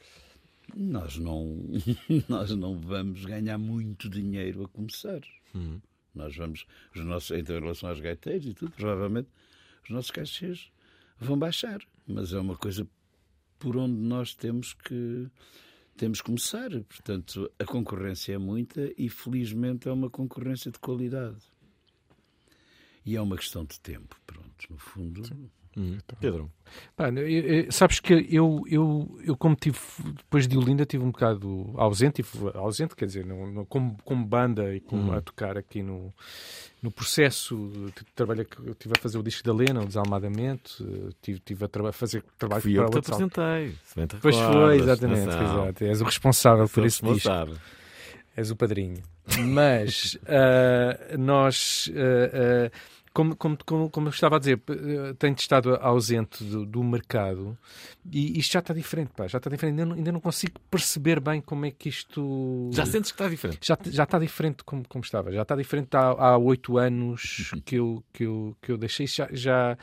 [0.75, 1.63] nós não,
[2.29, 5.21] nós não vamos ganhar muito dinheiro a começar.
[6.13, 9.29] Nós vamos, os nossos, então, em relação aos gaiteiros e tudo, provavelmente
[9.85, 10.73] os nossos cachês
[11.19, 11.81] vão baixar.
[12.07, 12.87] Mas é uma coisa
[13.59, 15.31] por onde nós temos que
[15.97, 16.71] temos que começar.
[16.85, 21.43] Portanto, a concorrência é muita e felizmente é uma concorrência de qualidade.
[23.05, 25.23] E é uma questão de tempo, pronto, no fundo.
[26.21, 26.51] Pedro.
[26.97, 29.79] Pá, eu- eu- sabes que eu, eu, eu como tive,
[30.17, 32.25] depois de Olinda, tive um bocado ausente,
[32.55, 35.19] ausente quer dizer, não, não- como, como banda e como Uhum.
[35.19, 36.13] a tocar aqui no,
[36.83, 40.83] no processo de trabalho que eu estive a fazer o disco da Lena, o Desalmadamente,
[40.83, 44.07] eh, tive, tive a traba- fazer trabalho Fui eu para que te apresentei, se bem
[44.07, 45.85] te Pois foi, exatamente, exato.
[45.85, 47.13] És o responsável por esse disco.
[47.15, 47.57] responsável.
[48.37, 49.03] És o padrinho.
[49.41, 55.35] Mas ah, nós, ah, ah, como, como, como, como eu estava a dizer, ah, tenho
[55.35, 57.57] estado ausente do, do mercado
[58.13, 59.73] e isto já está diferente, pá, já está diferente.
[59.73, 62.69] Ainda não, ainda não consigo perceber bem como é que isto.
[62.75, 63.67] Já sentes que está diferente?
[63.67, 65.33] Já, já está diferente como, como estava.
[65.33, 69.07] Já está diferente há oito anos que eu, que, eu, que eu deixei.
[69.07, 69.79] Já, já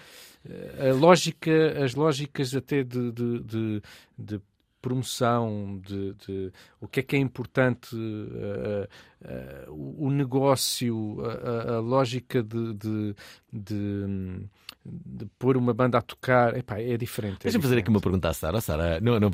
[0.47, 3.81] eh, a lógica, as lógicas até de, de, de,
[4.15, 4.41] de
[4.83, 8.89] promoção, de, de o que é que é importante, eh,
[9.23, 13.15] eh, o o negócio, a, a- lógica de, de,
[13.51, 14.39] de,
[14.85, 17.35] de pôr uma banda a tocar, epá, é diferente.
[17.35, 18.57] é Deixa-me fazer aqui uma pergunta à Sara.
[18.57, 19.29] Oh, Sara, não, não,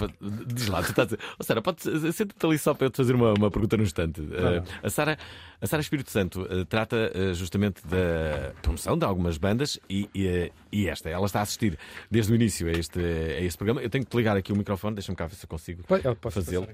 [0.47, 1.13] diz lá, tu estás.
[1.39, 1.81] Oh, Sara, pode
[2.13, 4.21] senta-te ali só para eu te fazer uma, uma pergunta no instante.
[4.21, 5.17] Eh, a Sara,
[5.61, 10.51] a Sara Espírito Santo eh, trata eh, justamente da promoção de algumas bandas e, e,
[10.71, 11.77] e esta, ela está a assistir
[12.11, 13.81] desde o início a este, a este programa.
[13.81, 15.81] Eu tenho que te ligar aqui o microfone, deixa-me cá ver se eu consigo
[16.29, 16.67] fazê-lo.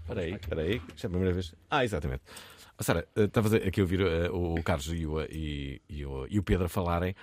[0.00, 1.54] Espera aí, espera aí, isto é a primeira vez.
[1.70, 2.22] Ah, exatamente.
[2.78, 6.26] Oh, Sara, eh, estavas aqui a ouvir eh, o Carlos e o, e, e o,
[6.28, 7.14] e o Pedro falarem.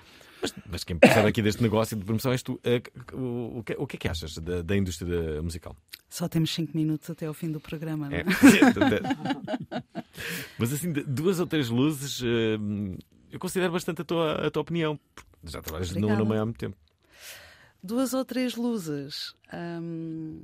[0.41, 2.59] Mas, mas quem percebe aqui deste negócio de promoção és tu.
[2.63, 2.81] Eh,
[3.13, 5.75] o, o, que, o que é que achas da, da indústria musical?
[6.09, 8.21] Só temos 5 minutos até ao fim do programa, não é?
[8.21, 8.23] É.
[10.57, 12.57] mas assim, duas ou três luzes, eh,
[13.31, 14.99] eu considero bastante a tua, a tua opinião.
[15.43, 16.77] Já trabalhas no, no meio há muito tempo.
[17.81, 19.35] Duas ou três luzes.
[19.53, 20.41] hum,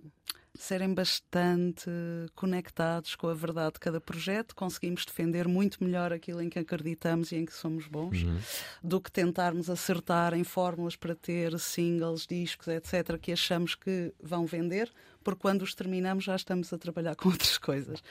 [0.58, 1.90] serem bastante
[2.36, 7.32] conectados com a verdade de cada projeto, conseguimos defender muito melhor aquilo em que acreditamos
[7.32, 8.40] e em que somos bons, Uhum.
[8.84, 14.46] do que tentarmos acertar em fórmulas para ter singles, discos, etc., que achamos que vão
[14.46, 14.92] vender,
[15.24, 18.02] porque quando os terminamos já estamos a trabalhar com outras coisas.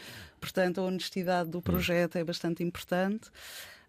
[0.40, 3.30] Portanto, a honestidade do projeto é bastante importante.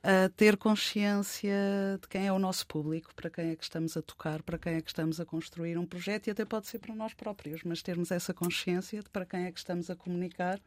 [0.06, 4.04] Uh, ter consciência de quem é o nosso público, para quem é que estamos a
[4.04, 6.94] tocar, para quem é que estamos a construir um projeto e até pode ser para
[6.94, 10.62] nós próprios, mas termos essa consciência de para quem é que estamos a comunicar.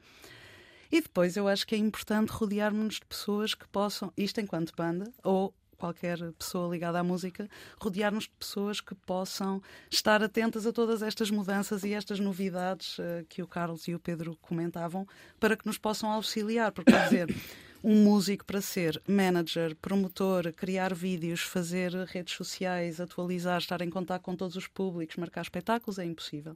[0.90, 5.08] E depois eu acho que é importante rodearmos-nos de pessoas que possam, isto enquanto banda,
[5.22, 7.48] ou qualquer pessoa ligada à música,
[7.80, 13.24] rodear-nos de pessoas que possam estar atentas a todas estas mudanças e estas novidades eh,
[13.28, 15.06] que o Carlos e o Pedro comentavam,
[15.38, 16.72] para que nos possam auxiliar.
[16.72, 17.36] Porque, quer dizer,
[17.82, 24.22] um músico para ser manager, promotor, criar vídeos, fazer redes sociais, atualizar, estar em contato
[24.22, 26.54] com todos os públicos, marcar espetáculos, é impossível.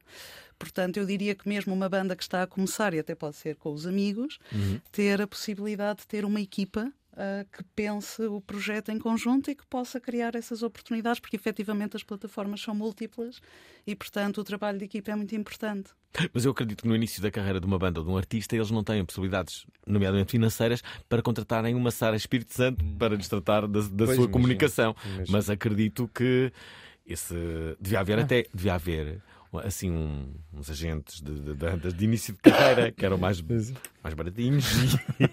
[0.58, 3.56] Portanto, eu diria que mesmo uma banda que está a começar, e até pode ser
[3.56, 4.80] com os amigos, Uhum.
[4.90, 9.54] ter a possibilidade de ter uma equipa ah, que pense o projeto em conjunto e
[9.54, 13.40] que possa criar essas oportunidades, porque efetivamente as plataformas são múltiplas
[13.86, 15.90] e, portanto, o trabalho de equipa é muito importante.
[16.32, 18.54] Mas eu acredito que no início da carreira de uma banda ou de um artista
[18.54, 23.62] eles não têm possibilidades, nomeadamente financeiras, para contratarem uma Sara Espírito Santo para lhes tratar
[23.66, 24.94] da, da sua imagino, comunicação.
[25.04, 25.26] imagino.
[25.30, 26.52] Mas acredito que
[27.06, 27.34] esse
[27.80, 28.22] devia haver Ah.
[28.22, 29.22] até devia haver
[29.58, 34.14] assim um- uns agentes de, de, de- de início de carreira que eram mais, mais
[34.14, 34.64] baratinhos
[35.20, 35.30] e,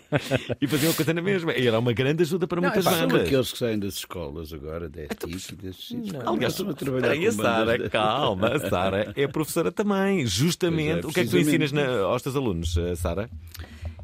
[0.66, 1.54] e faziam a coisa na mesma.
[1.54, 3.28] E era uma grande ajuda para Não, muitas é pá, são bandas.
[3.28, 5.58] aqueles que saem das escolas agora, da ETIC
[5.92, 10.26] e Pá, Aliás, a trabalhar a bandas Sara, de- calma, a Sara é professora também.
[10.26, 13.30] Justamente, Pois é, o que é que tu ensinas na- aos teus alunos, eh, Sara?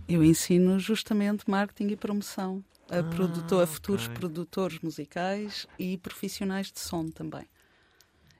[0.07, 6.72] Eu ensino justamente marketing e promoção a, Ah, produtor, a futuros produtores musicais e profissionais
[6.72, 7.41] de som também.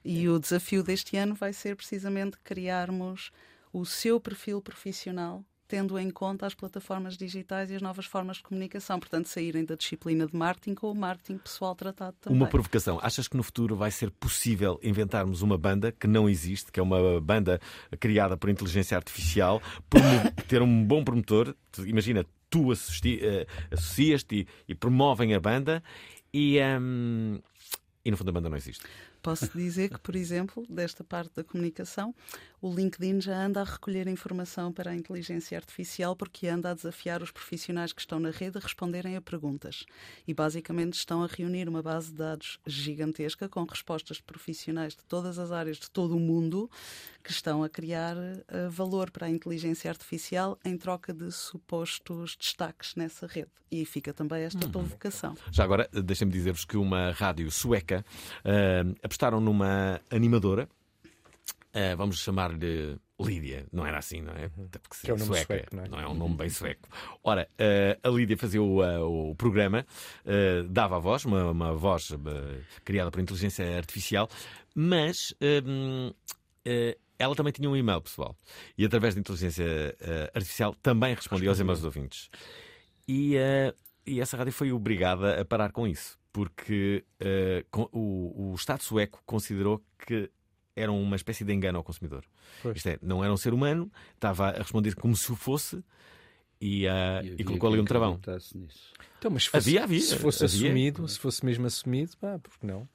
[0.06, 3.32] E o desafio deste ano vai ser precisamente criarmos
[3.72, 8.44] o seu perfil profissional, tendo em conta as plataformas digitais e as novas formas de
[8.44, 9.00] comunicação.
[9.00, 12.38] Portanto, saírem da disciplina de marketing com o marketing pessoal tratado também.
[12.38, 13.00] Uma provocação.
[13.02, 16.82] Achas que no futuro vai ser possível inventarmos uma banda que não existe, que é
[16.82, 17.60] uma banda
[17.98, 20.06] criada por inteligência artificial, promo-
[20.46, 21.52] ter um bom promotor?
[21.84, 25.82] Imagina, tu eh, associas-te e, promovem a banda
[26.32, 27.40] e, ehm,
[28.04, 28.84] e no fundo a banda não existe.
[29.26, 32.14] Posso dizer que, por exemplo, desta parte da comunicação,
[32.66, 37.22] o LinkedIn já anda a recolher informação para a inteligência artificial porque anda a desafiar
[37.22, 39.84] os profissionais que estão na rede a responderem a perguntas.
[40.26, 45.04] E basicamente estão a reunir uma base de dados gigantesca com respostas de profissionais de
[45.04, 46.68] todas as áreas de todo o mundo
[47.22, 52.94] que estão a criar uh, valor para a inteligência artificial em troca de supostos destaques
[52.96, 53.50] nessa rede.
[53.70, 54.72] E fica também esta Uhum.
[54.72, 55.34] provocação.
[55.50, 58.04] Já agora, deixem-me dizer-vos que uma rádio sueca
[58.44, 60.68] uh, apostaram numa animadora.
[61.76, 64.46] Uh, vamos chamar-lhe Lídia, não era assim, não é?
[64.46, 65.88] Até porque Que é um nome sueca, sueco, não é?
[65.88, 66.88] não é um nome bem sueco.
[67.22, 69.86] Ora, uh, a Lídia fazia o, uh, o programa,
[70.24, 72.10] uh, dava a voz, uma, uma voz
[72.82, 74.26] criada por inteligência artificial,
[74.74, 76.14] mas uh,
[77.18, 78.34] ela também tinha um e-mail pessoal.
[78.76, 79.96] E através da inteligência
[80.34, 82.30] artificial também respondia aos e-mails dos ouvintes.
[83.08, 83.34] E,
[84.06, 89.22] e essa rádio foi obrigada a parar com isso, porque uh, o, o Estado sueco
[89.24, 90.30] considerou que
[90.76, 92.24] era uma espécie de engano ao consumidor.
[92.62, 92.76] Pois.
[92.76, 95.82] Isto é, não era um ser humano, estava a responder como se o fosse
[96.60, 98.20] e, uh, e, colocou ali um travão.
[99.18, 100.66] Então, mas se fosse, Havia, havia, se fosse havia.
[100.68, 102.86] assumido, se fosse mesmo assumido, pá, porque não?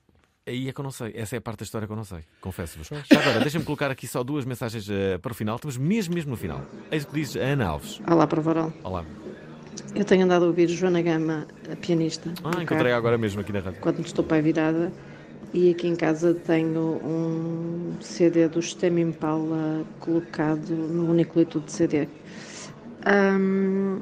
[0.46, 1.12] Aí é que eu não sei.
[1.16, 2.20] Essa é a parte da história que eu não sei.
[2.42, 2.90] Confesso-vos.
[3.12, 5.56] Agora, deixem-me colocar aqui só duas mensagens eh, para o final.
[5.56, 6.66] Estamos mesmo, mesmo no final.
[6.92, 8.02] Eis o que diz a Ana Alves.
[8.10, 8.74] Olá, Provaral.
[8.84, 9.06] Olá.
[9.96, 12.34] Eu tenho andado a ouvir Joana Gama, a pianista.
[12.40, 13.82] Ah, carro, encontrei agora mesmo aqui na rádio.
[13.82, 14.92] Quando estou para a virada.
[15.54, 21.74] E aqui em casa tenho um CD do Sistema Impala colocado no único leitor de
[21.74, 22.08] CD.
[23.06, 23.99] Ahm,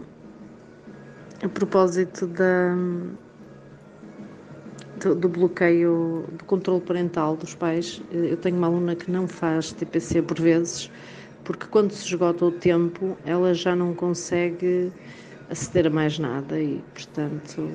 [1.43, 2.75] a propósito da,
[5.03, 9.71] do, do bloqueio do controle parental dos pais, eu tenho uma aluna que não faz
[9.71, 10.91] TPC por vezes,
[11.43, 14.91] porque quando se esgota o tempo, ela já não consegue
[15.49, 17.71] aceder a mais nada e, portanto,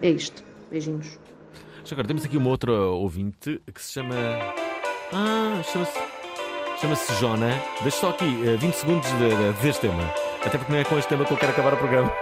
[0.00, 0.42] é isto.
[0.70, 1.19] Beijinhos.
[1.90, 4.14] Já agora, temos aqui uma outra ouvinte que se chama.
[5.12, 5.98] Ah, chama-se.
[6.80, 7.60] Chama-se Jona.
[7.82, 10.04] Deixa só aqui eh, 20 segundos de- de- deste tema.
[10.46, 12.12] Até porque não é com este tema que eu quero acabar o programa.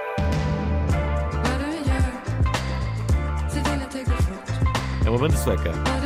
[5.05, 5.98] É uma banda sueca.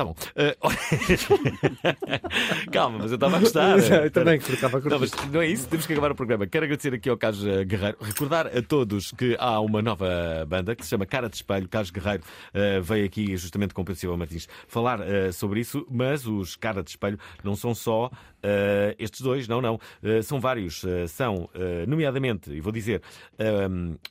[0.00, 0.14] Tá bom.
[0.34, 0.56] Eh,
[2.72, 3.76] Calma, mas eu estava a gostar.
[4.02, 4.94] Eu também, que estava a curtir.
[4.94, 6.46] Não, mas não é isso, temos que acabar o programa.
[6.46, 7.98] Quero agradecer aqui ao Carlos Guerreiro.
[8.00, 10.08] Recordar a todos que há uma nova
[10.48, 11.68] banda que se chama Cara de Espelho.
[11.68, 12.22] Carlos Guerreiro
[12.54, 16.56] eh, veio aqui justamente com o Pedro Silva Martins falar eh, sobre isso, mas os
[16.56, 18.10] Cara de Espelho não são só
[18.42, 19.78] eh, estes dois, não, não.
[20.02, 20.84] Eh, são vários.
[20.84, 21.48] Eh, são,
[21.86, 23.02] nomeadamente, e vou dizer,
[23.38, 23.68] eh,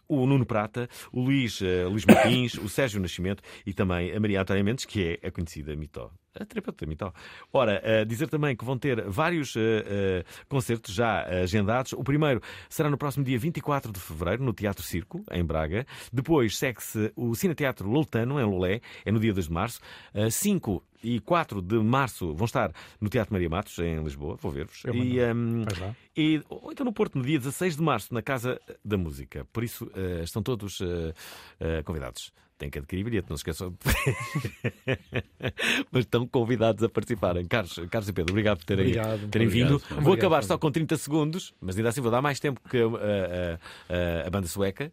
[0.07, 4.63] o Nuno Prata, o Luís, Luís Martins, o Sérgio Nascimento e também a Maria Antônia
[4.63, 6.11] Mendes, que é a conhecida Mitó.
[6.39, 7.13] A terapeuta Mitó.
[7.51, 11.93] Ora, eh, dizer também que vão ter vários eh, eh, concertos já agendados.
[11.93, 15.85] O primeiro será no próximo dia 24 de fevereiro, no Teatro Circo, em Braga.
[16.11, 19.79] Depois segue-se o Cineteatro Loltano, em Lolé, é no dia 2 de março.
[20.13, 24.35] Eh, 5 e 4 de março vão estar no Teatro Maria Matos, em Lisboa.
[24.35, 24.83] Vou ver-vos.
[24.85, 25.19] E, mando.
[25.19, 25.65] ehm,
[26.15, 29.45] e, ou então no Porto, no dia 16 de março, na Casa da Música.
[29.51, 31.13] Por isso, eh, estão todos eh,
[31.59, 32.33] eh, convidados.
[32.59, 33.73] Têm que adquirir bilhete, não se esqueçam.
[35.91, 37.45] Mas estão convidados a participarem.
[37.47, 39.27] Carlos, Carlos e Pedro, obrigado por terem, Obrigado.
[39.29, 39.69] terem Obrigado.
[39.69, 39.75] vindo.
[39.77, 40.47] Obrigado, Vou acabar Fábio.
[40.49, 44.27] só com 30 segundos, mas ainda assim vou dar mais tempo que a, a- a-
[44.27, 44.91] a banda sueca.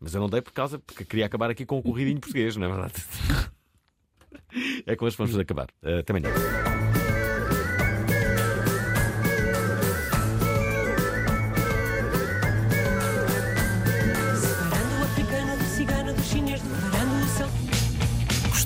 [0.00, 2.66] Mas eu não dei por causa, porque queria acabar aqui com o corridinho português, não
[2.66, 2.94] é verdade?
[4.86, 5.66] É com as vamos acabar.
[5.82, 6.30] Eh, Até amanhã.